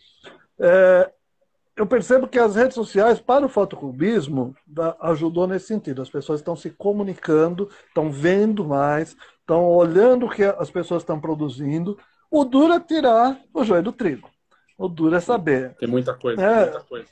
[0.60, 1.10] É,
[1.78, 4.54] eu percebo que as redes sociais, para o fotoclubismo,
[5.00, 6.02] ajudou nesse sentido.
[6.02, 11.18] As pessoas estão se comunicando, estão vendo mais, estão olhando o que as pessoas estão
[11.18, 11.98] produzindo.
[12.30, 14.30] O duro é tirar o joio do trigo.
[14.78, 15.76] O duro é saber.
[15.76, 16.42] Tem muita coisa.
[16.42, 17.08] É, muita coisa.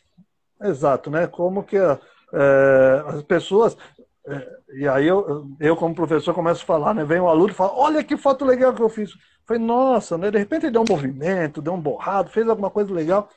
[0.62, 1.28] Exato, né?
[1.28, 3.78] Como que é, as pessoas.
[4.28, 7.06] É, e aí eu, eu, como professor, começo a falar, né?
[7.06, 9.12] Vem um aluno e fala, olha que foto legal que eu fiz.
[9.12, 10.30] Eu falei, nossa, né?
[10.32, 13.30] De repente ele deu um movimento, deu um borrado, fez alguma coisa legal.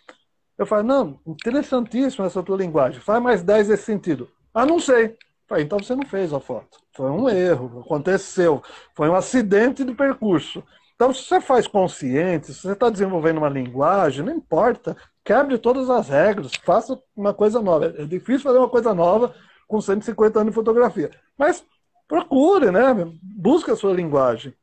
[0.59, 3.01] Eu falei, não, interessantíssima essa tua linguagem.
[3.01, 4.29] Faz mais 10 nesse sentido.
[4.53, 5.17] Ah, não sei.
[5.49, 6.79] Falei, então você não fez a foto.
[6.95, 8.63] Foi um erro, aconteceu.
[8.95, 10.63] Foi um acidente de percurso.
[10.95, 15.89] Então, se você faz consciente, se você está desenvolvendo uma linguagem, não importa, quebre todas
[15.91, 17.87] as regras, faça uma coisa nova.
[17.87, 19.35] É difícil fazer uma coisa nova
[19.69, 21.11] com 150 anos de fotografia.
[21.39, 21.65] Mas
[22.09, 22.95] procure, né?
[23.23, 24.55] Busque a sua linguagem.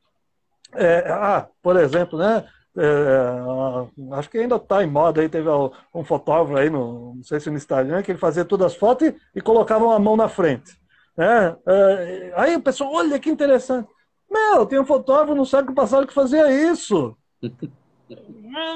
[0.74, 2.46] É, ah, por exemplo, né?
[2.76, 5.48] É, acho que ainda está em moda aí, teve
[5.92, 9.08] um fotógrafo aí, no, não sei se no Instagram, que ele fazia todas as fotos
[9.08, 10.78] e, e colocava uma mão na frente.
[11.16, 11.56] Né?
[11.66, 13.88] É, aí o pessoal, olha que interessante.
[14.30, 17.16] Meu, tem um fotógrafo no século passado que fazia isso.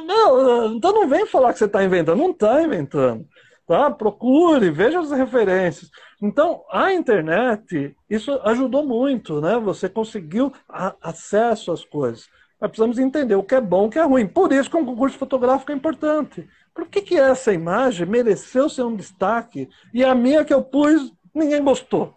[0.05, 3.27] Não, então não vem falar que você está inventando, não está inventando.
[3.67, 3.91] Tá?
[3.91, 5.91] Procure, veja as referências.
[6.21, 9.59] Então, a internet, isso ajudou muito, né?
[9.59, 10.53] Você conseguiu
[11.01, 12.29] acesso às coisas.
[12.61, 14.27] Mas precisamos entender o que é bom e o que é ruim.
[14.27, 16.49] Por isso que um concurso fotográfico é importante.
[16.75, 21.13] Por que, que essa imagem mereceu ser um destaque e a minha que eu pus,
[21.35, 22.15] ninguém gostou?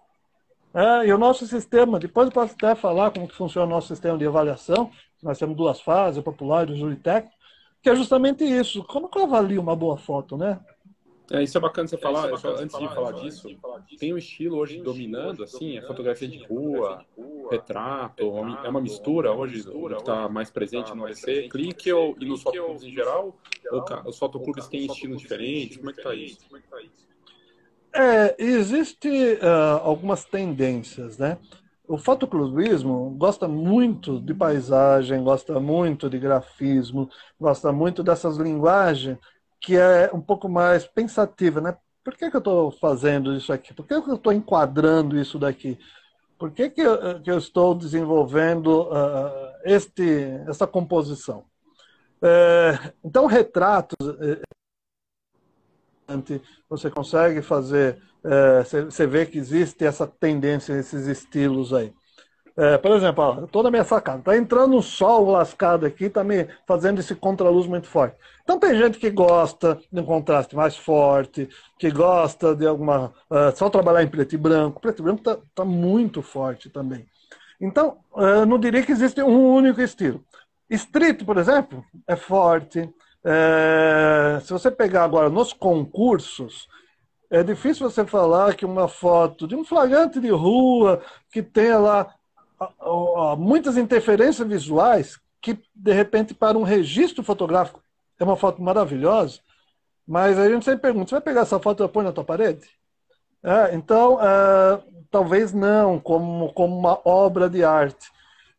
[0.76, 3.88] É, e o nosso sistema, depois eu posso até falar como que funciona o nosso
[3.88, 4.92] sistema de avaliação,
[5.24, 7.34] nós temos duas fases, o popular e o júri técnico,
[7.82, 8.84] que é justamente isso.
[8.84, 10.60] Como que eu avalio uma boa foto, né?
[11.32, 14.00] É, isso é bacana você falar, é bacana antes, de falar, disso, de falar disso,
[14.00, 17.04] tem um estilo hoje dominando, assim, é fotografia de rua,
[17.50, 18.22] retrato,
[18.64, 22.84] é uma mistura hoje que está mais presente no ABC, clique ou, e nos fotoclubes
[22.84, 23.36] em geral,
[23.72, 26.46] ou os fotoclubes têm estilos diferentes, como é que está isso?
[27.96, 31.38] É, existe uh, algumas tendências, né?
[31.88, 39.18] O fotoclubismo gosta muito de paisagem, gosta muito de grafismo, gosta muito dessas linguagens
[39.62, 41.76] que é um pouco mais pensativa, né?
[42.04, 43.74] Por que, que eu estou fazendo isso aqui?
[43.74, 45.80] Por que, que eu estou enquadrando isso daqui?
[46.38, 51.46] Por que, que, eu, que eu estou desenvolvendo uh, este, essa composição?
[52.22, 54.42] É, então, retratos, é,
[56.70, 61.94] você consegue fazer, é, você vê que existe essa tendência, esses estilos aí.
[62.58, 66.24] É, por exemplo, ó, toda a minha sacada, tá entrando um sol lascado aqui, tá
[66.24, 68.16] me fazendo esse contraluz muito forte.
[68.44, 73.12] Então tem gente que gosta de um contraste mais forte, que gosta de alguma.
[73.30, 74.80] Uh, só trabalhar em preto e branco.
[74.80, 77.06] Preto e branco tá, tá muito forte também.
[77.60, 80.24] Então, uh, não diria que existe um único estilo.
[80.70, 82.90] Street, por exemplo, é forte.
[83.26, 86.68] É, se você pegar agora nos concursos,
[87.30, 92.16] é difícil você falar que uma foto de um flagrante de rua que tenha lá
[93.38, 97.82] muitas interferências visuais que, de repente, para um registro fotográfico
[98.20, 99.40] é uma foto maravilhosa,
[100.08, 102.68] mas a gente sempre pergunta, você vai pegar essa foto e põe na tua parede?
[103.44, 108.12] É, então, é, talvez não, como, como uma obra de arte.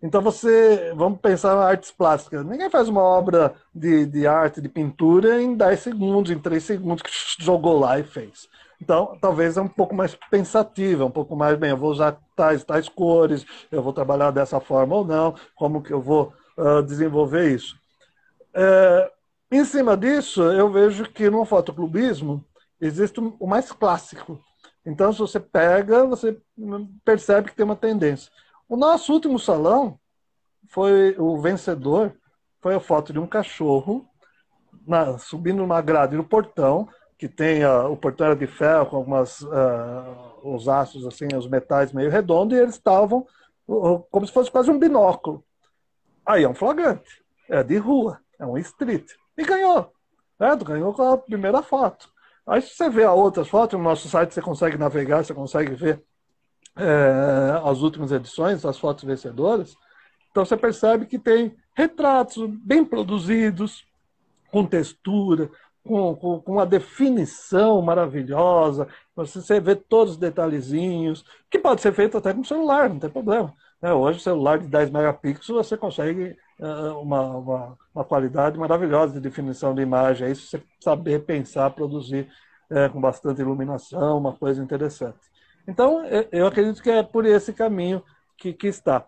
[0.06, 2.46] Então você, vamos pensar artes plásticas.
[2.46, 7.02] Ninguém faz uma obra de, de arte, de pintura em 10 segundos, em 3 segundos,
[7.02, 7.10] que
[7.42, 8.48] jogou lá e fez.
[8.80, 12.62] Então, talvez é um pouco mais pensativa, um pouco mais, bem, eu vou usar tais,
[12.62, 17.50] tais cores, eu vou trabalhar dessa forma ou não, como que eu vou uh, desenvolver
[17.50, 17.74] isso.
[18.54, 19.10] É,
[19.50, 22.44] em cima disso, eu vejo que no fotoclubismo
[22.80, 24.38] existe o mais clássico.
[24.84, 26.38] Então, se você pega, você
[27.04, 28.30] percebe que tem uma tendência.
[28.68, 29.98] O nosso último salão
[30.68, 32.12] foi o vencedor,
[32.60, 34.08] foi a foto de um cachorro
[34.86, 38.96] na, subindo uma grade no portão, que tem uh, o portão era de ferro com
[38.96, 43.26] algumas uh, os aços assim, os metais meio redondos e eles estavam
[44.10, 45.44] como se fosse quase um binóculo.
[46.24, 47.22] Aí é um flagrante.
[47.48, 49.12] é de rua, é um street.
[49.36, 49.92] E ganhou.
[50.38, 50.56] Né?
[50.56, 52.08] Ganhou com a primeira foto.
[52.46, 55.74] Aí se você vê a outras fotos, no nosso site você consegue navegar, você consegue
[55.74, 56.04] ver
[56.76, 59.76] é, as últimas edições, as fotos vencedoras.
[60.30, 63.86] Então você percebe que tem retratos bem produzidos,
[64.50, 65.50] com textura,
[65.84, 68.88] com, com, com, uma definição maravilhosa.
[69.14, 73.54] Você vê todos os detalhezinhos, que pode ser feito até com celular, não tem problema.
[73.80, 79.20] É, hoje, celular de 10 megapixels, você consegue uh, uma, uma, uma, qualidade maravilhosa de
[79.20, 80.28] definição de imagem.
[80.28, 82.28] É isso você saber pensar, produzir
[82.70, 85.18] é, com bastante iluminação, uma coisa interessante.
[85.66, 88.02] Então, eu acredito que é por esse caminho
[88.36, 89.04] que, que está.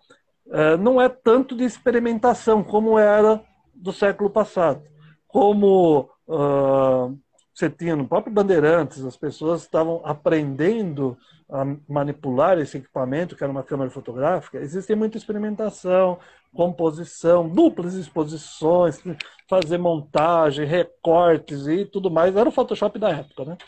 [0.50, 3.42] É, não é tanto de experimentação como era
[3.74, 4.82] do século passado.
[5.26, 7.16] Como uh,
[7.54, 11.16] você tinha no próprio Bandeirantes, as pessoas estavam aprendendo
[11.50, 16.18] a manipular esse equipamento, que era uma câmera fotográfica, existe muita experimentação,
[16.54, 19.02] composição, duplas exposições,
[19.48, 22.36] fazer montagem, recortes e tudo mais.
[22.36, 23.58] Era o Photoshop da época, né?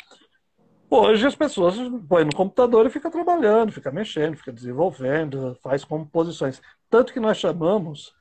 [0.92, 1.76] Hoje as pessoas
[2.08, 6.60] põem no computador e fica trabalhando, fica mexendo, fica desenvolvendo, faz composições.
[6.90, 8.12] Tanto que nós chamamos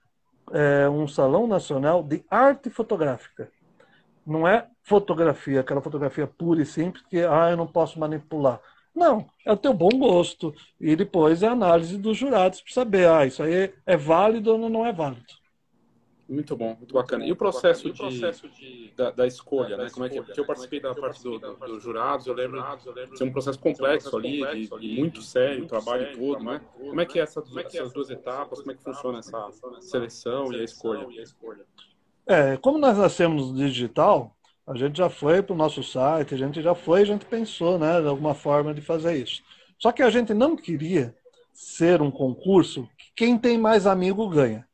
[0.51, 3.49] é, um salão nacional de arte fotográfica.
[4.23, 8.61] Não é fotografia, aquela fotografia pura e simples que ah, eu não posso manipular.
[8.93, 10.53] Não, é o teu bom gosto.
[10.79, 14.69] E depois é a análise dos jurados para saber, ah, isso aí é válido ou
[14.69, 15.38] não é válido.
[16.29, 17.25] Muito bom, muito bacana.
[17.25, 19.89] E o processo, e o processo de, de, da, da, escolha, da, né?
[19.89, 22.63] Como é que, porque eu participei da parte do, do, dos jurados, eu lembro
[23.11, 26.61] de ser um processo complexo ali, de, de muito sério, o trabalho todo, né?
[26.77, 29.49] Como é que é essa, essas duas etapas, como é que funciona essa
[29.81, 31.07] seleção e a escolha?
[32.27, 34.35] É, como nós nascemos no digital,
[34.67, 37.79] a gente já foi para o nosso site, a gente já foi, a gente pensou,
[37.79, 39.41] né, de alguma forma de fazer isso.
[39.79, 41.15] Só que a gente não queria
[41.51, 44.68] ser um concurso que quem tem mais amigo ganha.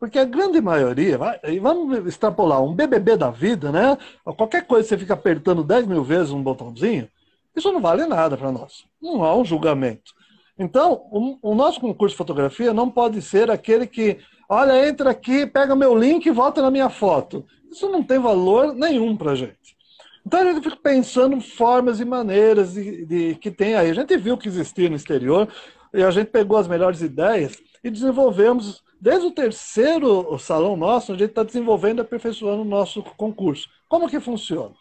[0.00, 1.18] Porque a grande maioria,
[1.60, 3.98] vamos extrapolar, um BBB da vida, né?
[4.24, 7.06] Qualquer coisa você fica apertando 10 mil vezes um botãozinho,
[7.54, 8.84] isso não vale nada para nós.
[9.00, 10.14] Não há um julgamento.
[10.58, 15.46] Então, o, o, nosso concurso de fotografia não pode ser aquele que, olha, entra aqui,
[15.46, 17.44] pega meu link e volta na minha foto.
[17.70, 19.76] Isso não tem valor nenhum para gente.
[20.24, 23.90] Então a gente fica pensando formas e maneiras de, de, que tem aí.
[23.90, 25.48] A gente viu que existia no exterior
[25.94, 31.16] e a gente pegou as melhores ideias e desenvolvemos, desde o terceiro salão nosso, a
[31.16, 33.68] gente está desenvolvendo e aperfeiçoando o nosso concurso.
[33.88, 34.74] Como que funciona?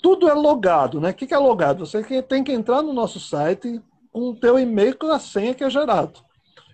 [0.00, 1.10] Tudo é logado, né?
[1.10, 1.84] O que é logado?
[1.84, 5.64] Você tem que entrar no nosso site com o teu e-mail com a senha que
[5.64, 6.20] é gerado.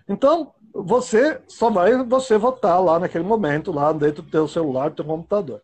[0.07, 4.97] Então, você só vai você votar lá naquele momento, lá dentro do teu celular, do
[4.97, 5.61] teu computador.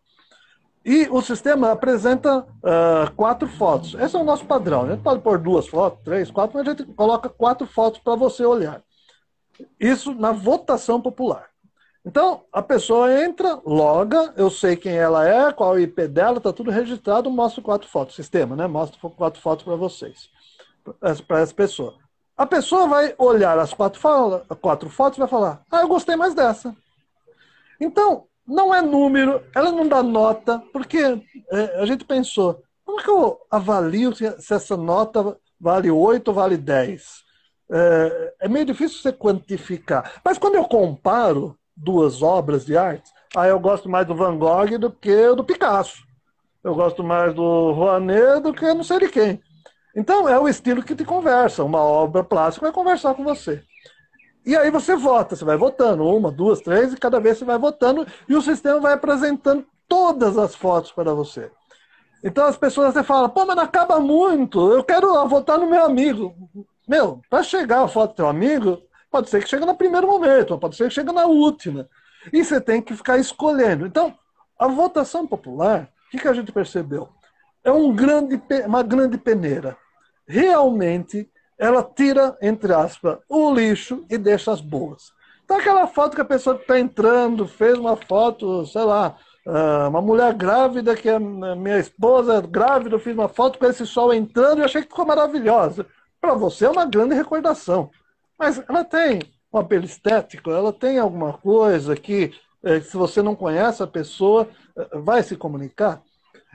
[0.84, 3.94] E o sistema apresenta uh, quatro fotos.
[3.94, 4.82] Esse é o nosso padrão.
[4.82, 8.16] A gente pode pôr duas fotos, três, quatro, mas a gente coloca quatro fotos para
[8.16, 8.82] você olhar.
[9.78, 11.48] Isso na votação popular.
[12.04, 16.52] Então, a pessoa entra, loga, eu sei quem ela é, qual o IP dela, está
[16.52, 18.16] tudo registrado, mostra quatro fotos.
[18.16, 18.66] Sistema, né?
[18.66, 20.28] Mostra quatro fotos para vocês,
[21.26, 21.94] para essa pessoa.
[22.36, 24.00] A pessoa vai olhar as quatro,
[24.60, 26.74] quatro fotos e vai falar: Ah, eu gostei mais dessa.
[27.80, 30.98] Então, não é número, ela não dá nota, porque
[31.50, 36.34] é, a gente pensou: como é que eu avalio se essa nota vale 8 ou
[36.34, 37.21] vale 10?
[37.72, 40.20] É, é meio difícil você quantificar.
[40.22, 44.78] Mas quando eu comparo duas obras de arte, aí eu gosto mais do Van Gogh
[44.78, 46.04] do que do Picasso.
[46.62, 49.42] Eu gosto mais do Rouanet do que não sei de quem.
[49.96, 51.64] Então, é o estilo que te conversa.
[51.64, 53.62] Uma obra plástica vai conversar com você.
[54.44, 57.58] E aí você vota, você vai votando, uma, duas, três, e cada vez você vai
[57.58, 61.50] votando, e o sistema vai apresentando todas as fotos para você.
[62.24, 66.34] Então as pessoas até falam, pô, mas acaba muito, eu quero votar no meu amigo.
[66.92, 70.58] Meu, para chegar a foto do teu amigo, pode ser que chegue no primeiro momento,
[70.58, 71.88] pode ser que chegue na última.
[72.30, 73.86] E você tem que ficar escolhendo.
[73.86, 74.14] Então,
[74.58, 77.08] a votação popular, o que, que a gente percebeu?
[77.64, 79.74] É um grande, uma grande peneira
[80.26, 85.12] realmente ela tira, entre aspas, o lixo e deixa as boas.
[85.46, 89.16] Então, aquela foto que a pessoa está entrando, fez uma foto, sei lá,
[89.46, 93.86] ah, uma mulher grávida, que é minha esposa grávida, eu fiz uma foto com esse
[93.86, 95.86] sol entrando e achei que ficou maravilhosa.
[96.22, 97.90] Para você é uma grande recordação.
[98.38, 99.20] Mas ela tem
[99.52, 104.48] um apelo estético, ela tem alguma coisa que, eh, se você não conhece a pessoa,
[104.76, 106.00] eh, vai se comunicar.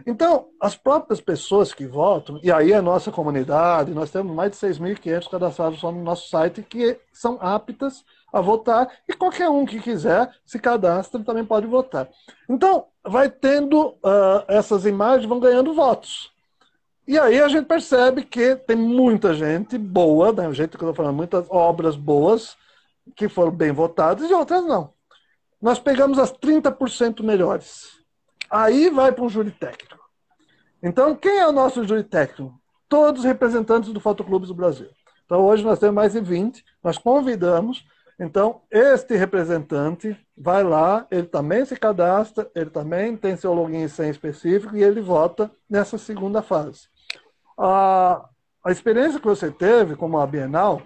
[0.06, 4.58] Então, as próprias pessoas que votam, e aí a nossa comunidade, nós temos mais de
[4.58, 9.82] 6.500 cadastrados só no nosso site que são aptas a votar, e qualquer um que
[9.82, 12.08] quiser se cadastra também pode votar.
[12.48, 16.32] Então, vai tendo uh, essas imagens, vão ganhando votos.
[17.08, 20.94] E aí a gente percebe que tem muita gente boa, né, gente que eu estou
[20.94, 22.58] falando, muitas obras boas
[23.16, 24.94] que foram bem votadas e outras não.
[25.62, 27.98] nós pegamos as 30% melhores.
[28.50, 29.98] Aí vai para um júri técnico.
[30.84, 32.54] Então, quem é o nosso júri técnico?
[32.90, 34.90] Todos os representantes do Fotoclubes do Brasil.
[35.26, 36.64] Então, hoje nós temos mais de 20.
[36.84, 37.86] Nós convidamos.
[38.20, 43.90] Então, este representante vai lá, ele também se cadastra, ele também tem seu login e
[43.90, 46.88] senha específico e ele vota nessa segunda fase.
[47.58, 48.30] A,
[48.64, 50.82] a experiência que você teve como a Bienal,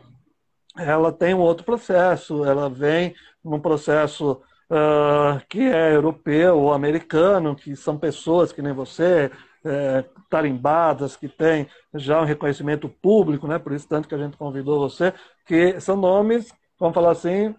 [0.77, 3.13] ela tem um outro processo, ela vem
[3.43, 9.29] num processo uh, que é europeu ou americano, que são pessoas que nem você,
[9.63, 13.59] é, tarimbadas, que têm já um reconhecimento público, né?
[13.59, 15.13] por isso tanto que a gente convidou você,
[15.45, 17.53] que são nomes, vamos falar assim,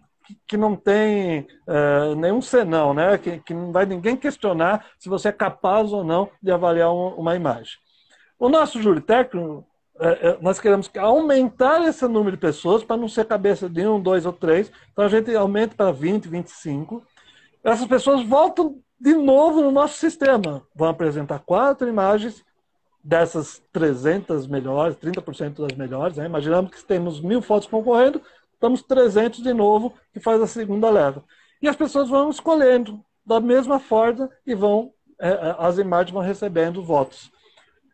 [0.49, 3.19] que, não tem é, nenhum senão, né?
[3.19, 7.09] Que, que não vai ninguém questionar se você é capaz ou não de avaliar um,
[7.15, 7.73] uma imagem.
[8.43, 9.65] O nosso júri técnico,
[10.01, 14.03] é, é, nós queremos aumentar esse número de pessoas para não ser cabeça de um,
[14.03, 14.69] dois ou três.
[14.91, 17.07] Então a gente aumenta para 20, 25.
[17.63, 20.61] Essas pessoas voltam de novo no nosso sistema.
[20.75, 22.45] Vão apresentar quatro imagens
[23.05, 26.17] dessas 300 melhores, 30% das melhores.
[26.17, 26.27] Né?
[26.27, 28.21] Imaginamos que temos mil fotos concorrendo,
[28.55, 31.23] estamos 300 de novo, que faz a segunda leva.
[31.63, 36.83] E as pessoas vão escolhendo da mesma forma e vão é, as imagens vão recebendo
[36.83, 37.32] votos.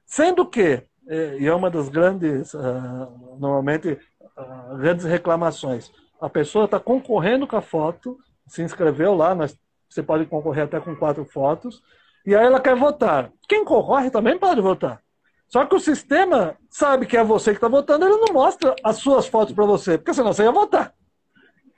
[0.08, 3.98] Sendo que é, e é uma das grandes, uh, normalmente,
[4.36, 5.92] uh, grandes reclamações.
[6.20, 9.56] A pessoa está concorrendo com a foto, se inscreveu lá, mas
[9.88, 11.82] você pode concorrer até com quatro fotos,
[12.26, 13.30] e aí ela quer votar.
[13.48, 15.00] Quem concorre também pode votar.
[15.46, 18.96] Só que o sistema sabe que é você que está votando, ele não mostra as
[18.96, 20.92] suas fotos para você, porque senão você ia votar.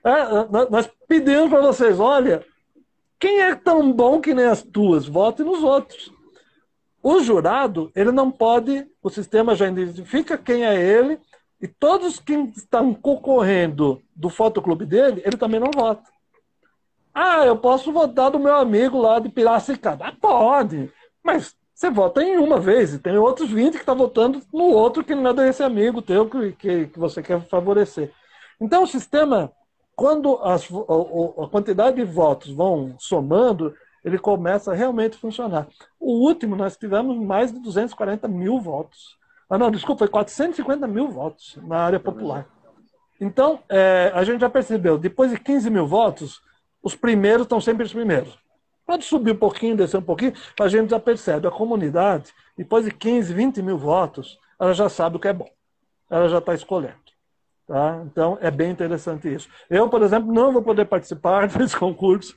[0.03, 2.45] É, nós pedimos para vocês, olha,
[3.18, 5.07] quem é tão bom que nem as tuas?
[5.07, 6.12] Vote nos outros.
[7.03, 11.19] O jurado, ele não pode, o sistema já identifica quem é ele,
[11.61, 16.11] e todos que estão concorrendo do fotoclube dele, ele também não vota.
[17.15, 20.07] Ah, eu posso votar do meu amigo lá de Piracicaba.
[20.07, 20.91] Ah, pode,
[21.23, 24.65] mas você vota em uma vez, e tem outros 20 que estão tá votando no
[24.65, 28.13] outro que não é desse amigo teu que, que, que você quer favorecer.
[28.61, 29.51] Então, o sistema,
[29.97, 33.75] quando as, a, a quantidade de votos vão somando,
[34.05, 35.69] ele começa a realmente funcionar.
[35.99, 39.19] O último, nós tivemos mais de 240 mil votos.
[39.49, 42.47] Ah, não, desculpa, foi 450 mil votos na área popular.
[43.21, 46.41] Então, é, a gente já percebeu, depois de 15 mil votos,
[46.83, 48.39] os primeiros estão sempre os primeiros.
[48.87, 51.47] Pode subir um pouquinho, descer um pouquinho, a gente já percebe.
[51.47, 55.49] A comunidade, depois de 15, 20 mil votos, ela já sabe o que é bom.
[56.09, 57.00] Ela já está escolhendo.
[57.71, 58.03] Tá?
[58.05, 59.49] Então, é bem interessante isso.
[59.71, 62.37] Eu, por exemplo, não vou poder participar desse concurso.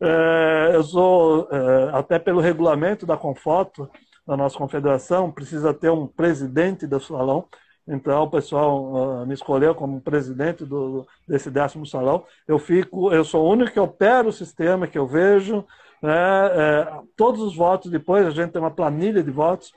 [0.00, 3.88] É, eu sou, é, até pelo regulamento da Confoto,
[4.26, 7.46] da nossa confederação, precisa ter um presidente do salão.
[7.86, 12.24] Então, o pessoal uh, me escolheu como presidente do, desse décimo salão.
[12.48, 15.64] Eu fico, eu sou o único que opera o sistema, que eu vejo.
[16.02, 19.72] Né, é, todos os votos, depois a gente tem uma planilha de votos.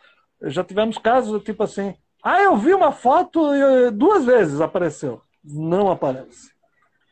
[0.45, 1.93] Já tivemos casos tipo assim,
[2.27, 5.21] ah, eu vi uma foto e duas vezes apareceu.
[5.43, 6.49] Não aparece.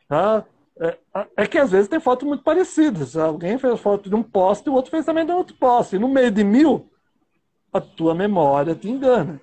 [0.08, 0.44] Tá?
[0.80, 0.98] É,
[1.36, 3.16] é, que às vezes tem fotos muito parecidas.
[3.16, 5.94] Alguém fez foto de um poste e o outro fez também de outro poste.
[5.94, 6.90] E no meio de mil,
[7.72, 9.40] a tua memória te engana.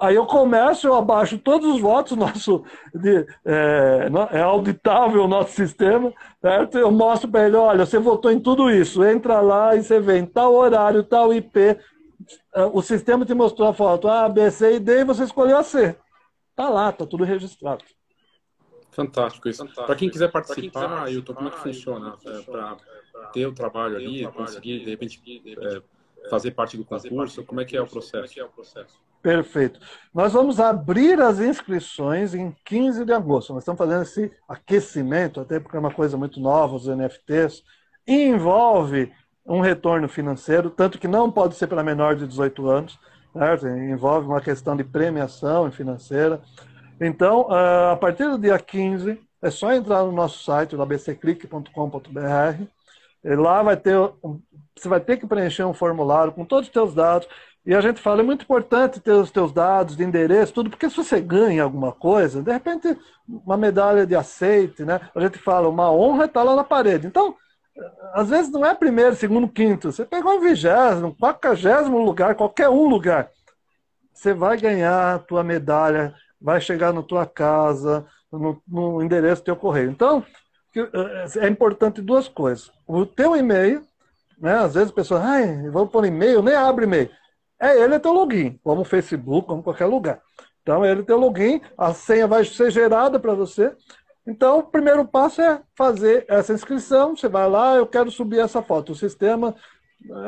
[0.00, 5.52] Aí eu começo, eu abaixo todos os votos, nosso de, é, é auditável o nosso
[5.52, 6.10] sistema,
[6.40, 6.78] certo?
[6.78, 10.16] Eu mostro para ele, olha, você votou em tudo isso, entra lá e você vê
[10.16, 11.76] em tal horário, tal IP,
[12.72, 15.62] o sistema te mostrou a foto A, B, C e D e você escolheu a
[15.62, 15.96] C.
[16.54, 17.84] Tá lá, tá tudo registrado.
[18.90, 19.66] Fantástico isso.
[19.74, 22.16] Para quem quiser participar, Ailton, como é que funciona?
[22.26, 22.76] É, para
[23.32, 27.76] ter o trabalho ali, conseguir, de repente, é, fazer parte do concurso, como é que
[27.76, 29.00] é o processo?
[29.22, 29.80] Perfeito.
[30.12, 33.54] Nós vamos abrir as inscrições em 15 de agosto.
[33.54, 37.62] Nós estamos fazendo esse aquecimento, até porque é uma coisa muito nova, os NFTs.
[38.06, 39.10] Envolve
[39.46, 42.98] um retorno financeiro, tanto que não pode ser para menor de 18 anos,
[43.32, 43.66] certo?
[43.66, 46.40] envolve uma questão de premiação financeira.
[47.00, 52.64] Então, ah, a partir do dia 15, é só entrar no nosso site, abcclick.com.br,
[53.24, 53.96] lá vai ter,
[54.76, 57.28] você vai ter que preencher um formulário com todos os seus dados,
[57.64, 60.90] e a gente fala, é muito importante ter os teus dados de endereço, tudo, porque
[60.90, 62.96] se você ganha alguma coisa, de repente,
[63.28, 65.00] uma medalha de aceite, né?
[65.14, 67.06] A gente fala, uma honra está lá na parede.
[67.06, 67.36] Então,
[68.12, 69.90] às vezes não é primeiro, segundo, quinto.
[69.90, 73.30] Você pegou um vigésimo, quadragésimo lugar, qualquer um lugar.
[74.12, 79.46] Você vai ganhar a tua medalha, vai chegar na tua casa, no, no endereço do
[79.46, 79.90] teu correio.
[79.90, 80.24] Então,
[81.40, 82.70] é importante duas coisas.
[82.86, 83.82] O teu e-mail,
[84.38, 84.54] né?
[84.58, 87.10] Às vezes a pessoa, ai, vamos pôr e-mail, nem abre e-mail.
[87.60, 90.20] É ele é teu login, como Facebook, como qualquer lugar.
[90.62, 93.74] Então, ele é teu login, a senha vai ser gerada para você.
[94.26, 97.16] Então, o primeiro passo é fazer essa inscrição.
[97.16, 98.92] Você vai lá, eu quero subir essa foto.
[98.92, 99.54] O sistema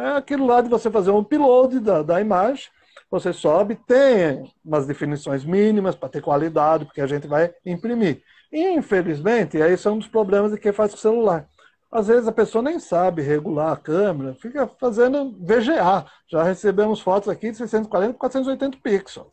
[0.05, 2.67] é aquilo lá de você fazer um upload da, da imagem.
[3.11, 8.23] Você sobe, tem umas definições mínimas para ter qualidade, porque a gente vai imprimir.
[8.53, 11.49] Infelizmente, aí são um dos problemas de quem faz com o celular.
[11.91, 16.05] Às vezes a pessoa nem sabe regular a câmera, fica fazendo VGA.
[16.29, 19.29] Já recebemos fotos aqui de 640 por 480 pixels.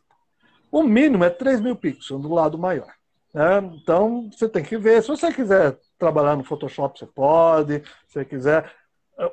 [0.71, 3.00] O mínimo é 3 mil pixels do lado maior.
[3.33, 3.59] Né?
[3.81, 5.01] Então, você tem que ver.
[5.01, 7.83] Se você quiser trabalhar no Photoshop, você pode.
[8.07, 8.71] Se você quiser.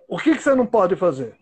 [0.07, 1.36] O que, que você não pode fazer?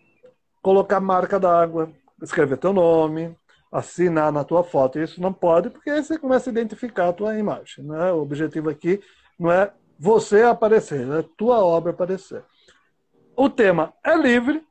[0.61, 1.91] Colocar marca d'água,
[2.21, 3.35] escrever teu nome,
[3.71, 4.99] assinar na tua foto.
[4.99, 7.83] Isso não pode, porque aí você começa a identificar a tua imagem.
[7.83, 8.11] Né?
[8.11, 9.01] O objetivo aqui
[9.37, 12.43] não é você aparecer, é tua obra aparecer.
[13.35, 14.65] O tema é livre.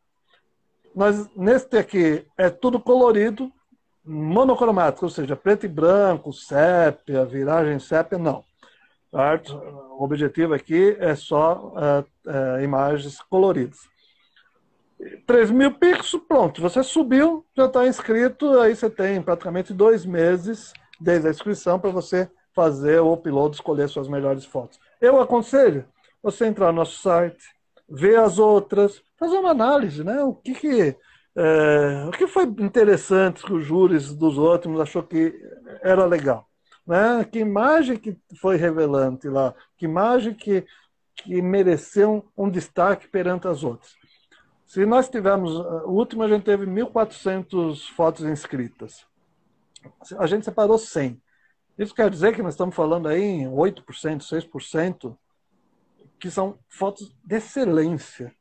[0.95, 3.53] Nós, neste aqui é tudo colorido,
[4.07, 8.45] monocromático, ou seja, preto e branco, sépia, viragem sépia, não.
[9.11, 9.55] Certo?
[9.99, 13.79] O objetivo aqui é só é, é, imagens coloridas.
[15.27, 20.73] 3 mil pixels, pronto, você subiu, já está inscrito, aí você tem praticamente dois meses
[20.99, 24.79] desde a inscrição para você fazer o upload, escolher suas melhores fotos.
[25.01, 25.85] Eu aconselho
[26.23, 27.45] você entrar no nosso site,
[27.89, 30.23] ver as outras, fazer uma análise, né?
[30.23, 30.97] O que, que
[31.37, 35.39] é, o que foi interessante que os júris dos outros achou que
[35.83, 36.49] era legal?
[36.87, 37.25] Né?
[37.31, 39.55] Que imagem que foi revelante lá?
[39.77, 40.65] Que imagem que,
[41.15, 43.95] que mereceu um, um destaque perante as outras?
[44.65, 49.07] Se nós tivermos, o último a gente teve 1.400 fotos inscritas.
[50.19, 51.21] A gente separou 100.
[51.79, 53.85] Isso quer dizer que nós estamos falando aí em 8%,
[54.23, 55.17] 6%,
[56.19, 58.35] que são fotos de excelência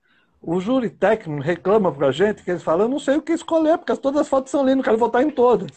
[0.48, 3.34] o júri técnico reclama para a gente que eles falam, eu não sei o que
[3.34, 5.72] escolher, porque todas as fotos são lindas, quero votar em todas.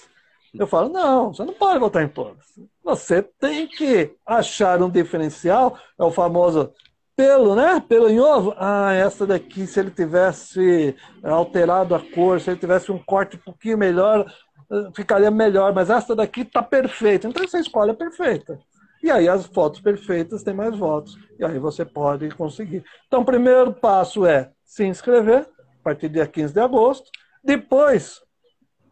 [0.53, 2.45] Eu falo, não, você não pode votar em todas.
[2.85, 6.73] Você tem que achar um diferencial, é o famoso
[7.17, 7.83] pelo, né?
[7.89, 8.55] Pelo em ovo.
[8.59, 13.41] Ah, essa daqui, se ele tivesse alterado a cor, se ele tivesse um corte um
[13.41, 14.31] pouquinho melhor,
[14.71, 17.27] eh, ficaria melhor, mas essa daqui está perfeita.
[17.27, 18.59] Então você escolhe a perfeita.
[19.03, 21.19] E aí as fotos perfeitas têm mais votos.
[21.39, 22.85] E aí você pode conseguir.
[23.07, 25.49] Então, o primeiro passo é se inscrever,
[25.81, 27.11] a partir do dia 15 de agosto.
[27.43, 28.21] Depois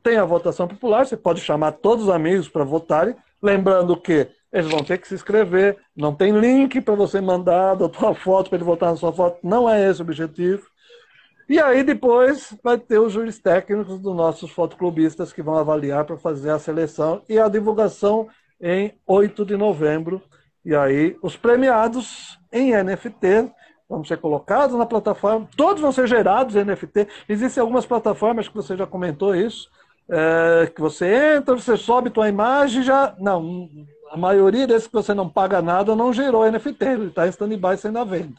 [0.03, 3.15] tem a votação popular, você pode chamar todos os amigos para votarem.
[3.43, 7.91] Lembrando que eles vão ter que se inscrever, não tem link para você mandar da
[7.91, 10.67] tua foto para ele votar na sua foto, não é esse o objetivo.
[11.47, 16.17] E aí depois vai ter os juros técnicos dos nossos fotoclubistas que vão avaliar para
[16.17, 18.29] fazer a seleção e a divulgação
[18.61, 20.23] em 8 de novembro.
[20.65, 23.53] E aí, os premiados em NFT
[23.89, 27.09] vão ser colocados na plataforma, todos vão ser gerados em NFT.
[27.29, 29.71] Existem algumas plataformas que você já comentou isso,
[30.09, 33.15] é, que você entra, você sobe tua imagem já.
[33.19, 33.69] Não,
[34.11, 37.77] a maioria desses que você não paga nada não gerou NFT, ele está em stand-by
[37.77, 38.35] sendo à venda.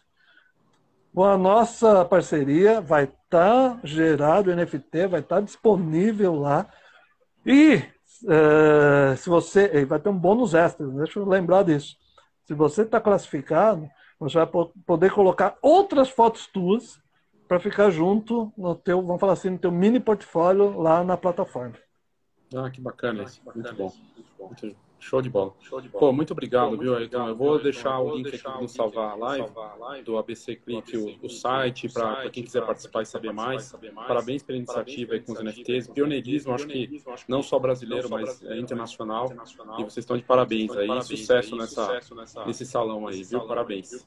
[1.13, 6.67] Com a nossa parceria vai estar tá gerado NFT, vai estar tá disponível lá.
[7.45, 7.81] E
[8.27, 9.85] é, se você.
[9.85, 11.95] Vai ter um bônus extra, deixa eu lembrar disso.
[12.45, 13.89] Se você está classificado,
[14.19, 14.47] você vai
[14.85, 16.99] poder colocar outras fotos tuas
[17.47, 21.75] para ficar junto no teu, vamos falar assim, no teu mini portfólio lá na plataforma.
[22.55, 24.45] Ah, que bacana, ah, que bacana muito bom.
[24.47, 25.53] Muito Show de bola.
[25.61, 25.99] Show de bola.
[25.99, 27.27] Pô, muito obrigado, Pô, muito viu, Ayrton?
[27.27, 29.49] Eu vou deixar o link aqui no salvar a live,
[30.03, 33.73] do ABC Click, o, o site, para quem quiser participar e saber mais.
[34.07, 35.87] Parabéns pela iniciativa aí com os NFTs.
[35.87, 39.31] Pioneirismo, acho que não só brasileiro, mas é internacional.
[39.79, 40.87] E vocês estão de parabéns aí.
[41.01, 41.99] Sucesso nessa,
[42.45, 43.41] nesse salão aí, viu?
[43.41, 44.03] Parabéns.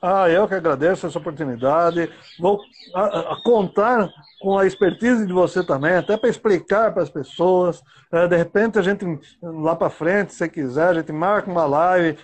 [0.00, 2.10] Ah, eu que agradeço essa oportunidade.
[2.38, 2.60] Vou
[2.94, 4.08] a, a contar
[4.40, 7.82] com a expertise de você também, até para explicar para as pessoas.
[8.10, 9.06] É, de repente, a gente,
[9.40, 12.18] lá para frente, se quiser, a gente marca uma live,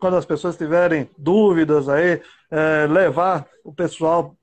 [0.00, 4.36] quando as pessoas tiverem dúvidas aí, é, levar o pessoal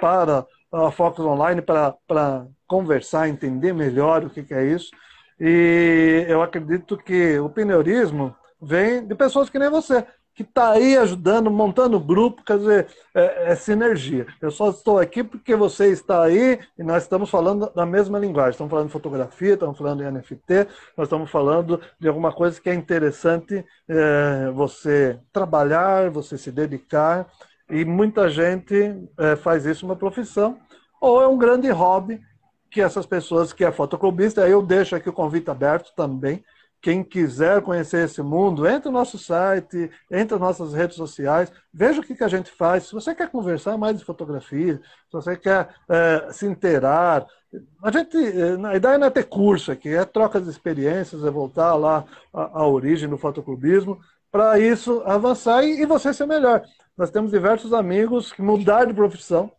[0.00, 4.90] para a Focus Online para conversar, entender melhor o que, que é isso.
[5.38, 10.04] E eu acredito que o pneurismo vem de pessoas que nem você,
[10.36, 14.26] que está aí ajudando, montando grupo, quer dizer, é, é, sinergia.
[14.38, 18.50] Eu só estou aqui porque você está aí e nós estamos falando da mesma linguagem.
[18.50, 22.68] Estamos falando de fotografia, estamos falando de NFT, nós estamos falando de alguma coisa que
[22.68, 27.26] é interessante é, você trabalhar, você se dedicar,
[27.70, 30.58] e muita gente é, faz isso uma profissão,
[31.00, 32.20] ou é um grande hobby
[32.70, 36.44] que essas pessoas que é fotoclubista, eu deixo aqui o convite aberto também,
[36.80, 42.00] quem quiser conhecer esse mundo, entre no nosso site, entre nas nossas redes sociais, veja
[42.00, 42.84] o que, que a gente faz.
[42.84, 47.26] Se você quer conversar mais de fotografia, se você quer é, se inteirar,
[47.82, 51.30] a gente, é, a ideia não é ter curso aqui, é troca de experiências, é
[51.30, 53.98] voltar lá à, à origem do fotoclubismo
[54.30, 56.62] para isso avançar e, e você ser melhor.
[56.96, 59.50] Nós temos diversos amigos que mudaram de profissão,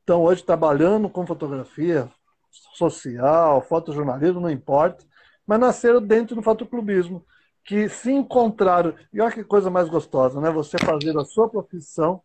[0.00, 2.08] estão hoje trabalhando com fotografia
[2.74, 5.04] social, fotojornalismo, não importa,
[5.48, 7.24] mas nasceram dentro do fotoclubismo,
[7.64, 8.94] que se encontraram.
[9.10, 10.50] E olha que coisa mais gostosa, né?
[10.50, 12.20] Você fazer a sua profissão,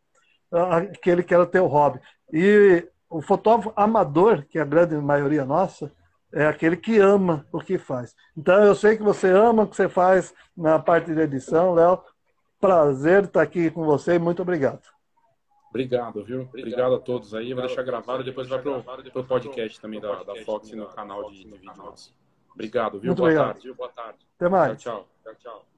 [0.52, 2.02] aquele que era o teu hobby.
[2.34, 5.90] E o fotógrafo amador, que é a grande maioria nossa,
[6.34, 8.14] é aquele que ama o que faz.
[8.36, 12.02] Então eu sei que você ama o que você faz na parte de edição, Léo.
[12.60, 14.82] Prazer estar aqui com você e muito obrigado.
[15.70, 16.42] Obrigado, viu?
[16.42, 17.54] Obrigado, obrigado a todos aí.
[17.54, 18.80] Vou deixar gravado e depois vai para
[19.16, 22.14] o podcast também da, da Fox no canal de, de vídeo nosso.
[22.54, 23.08] Obrigado, viu?
[23.08, 23.48] Muito Boa obrigado.
[23.54, 23.62] tarde.
[23.64, 23.76] Viu?
[23.76, 24.20] Boa tarde.
[24.36, 24.82] Até mais.
[24.82, 25.08] tchau.
[25.24, 25.34] tchau.
[25.34, 25.73] tchau, tchau.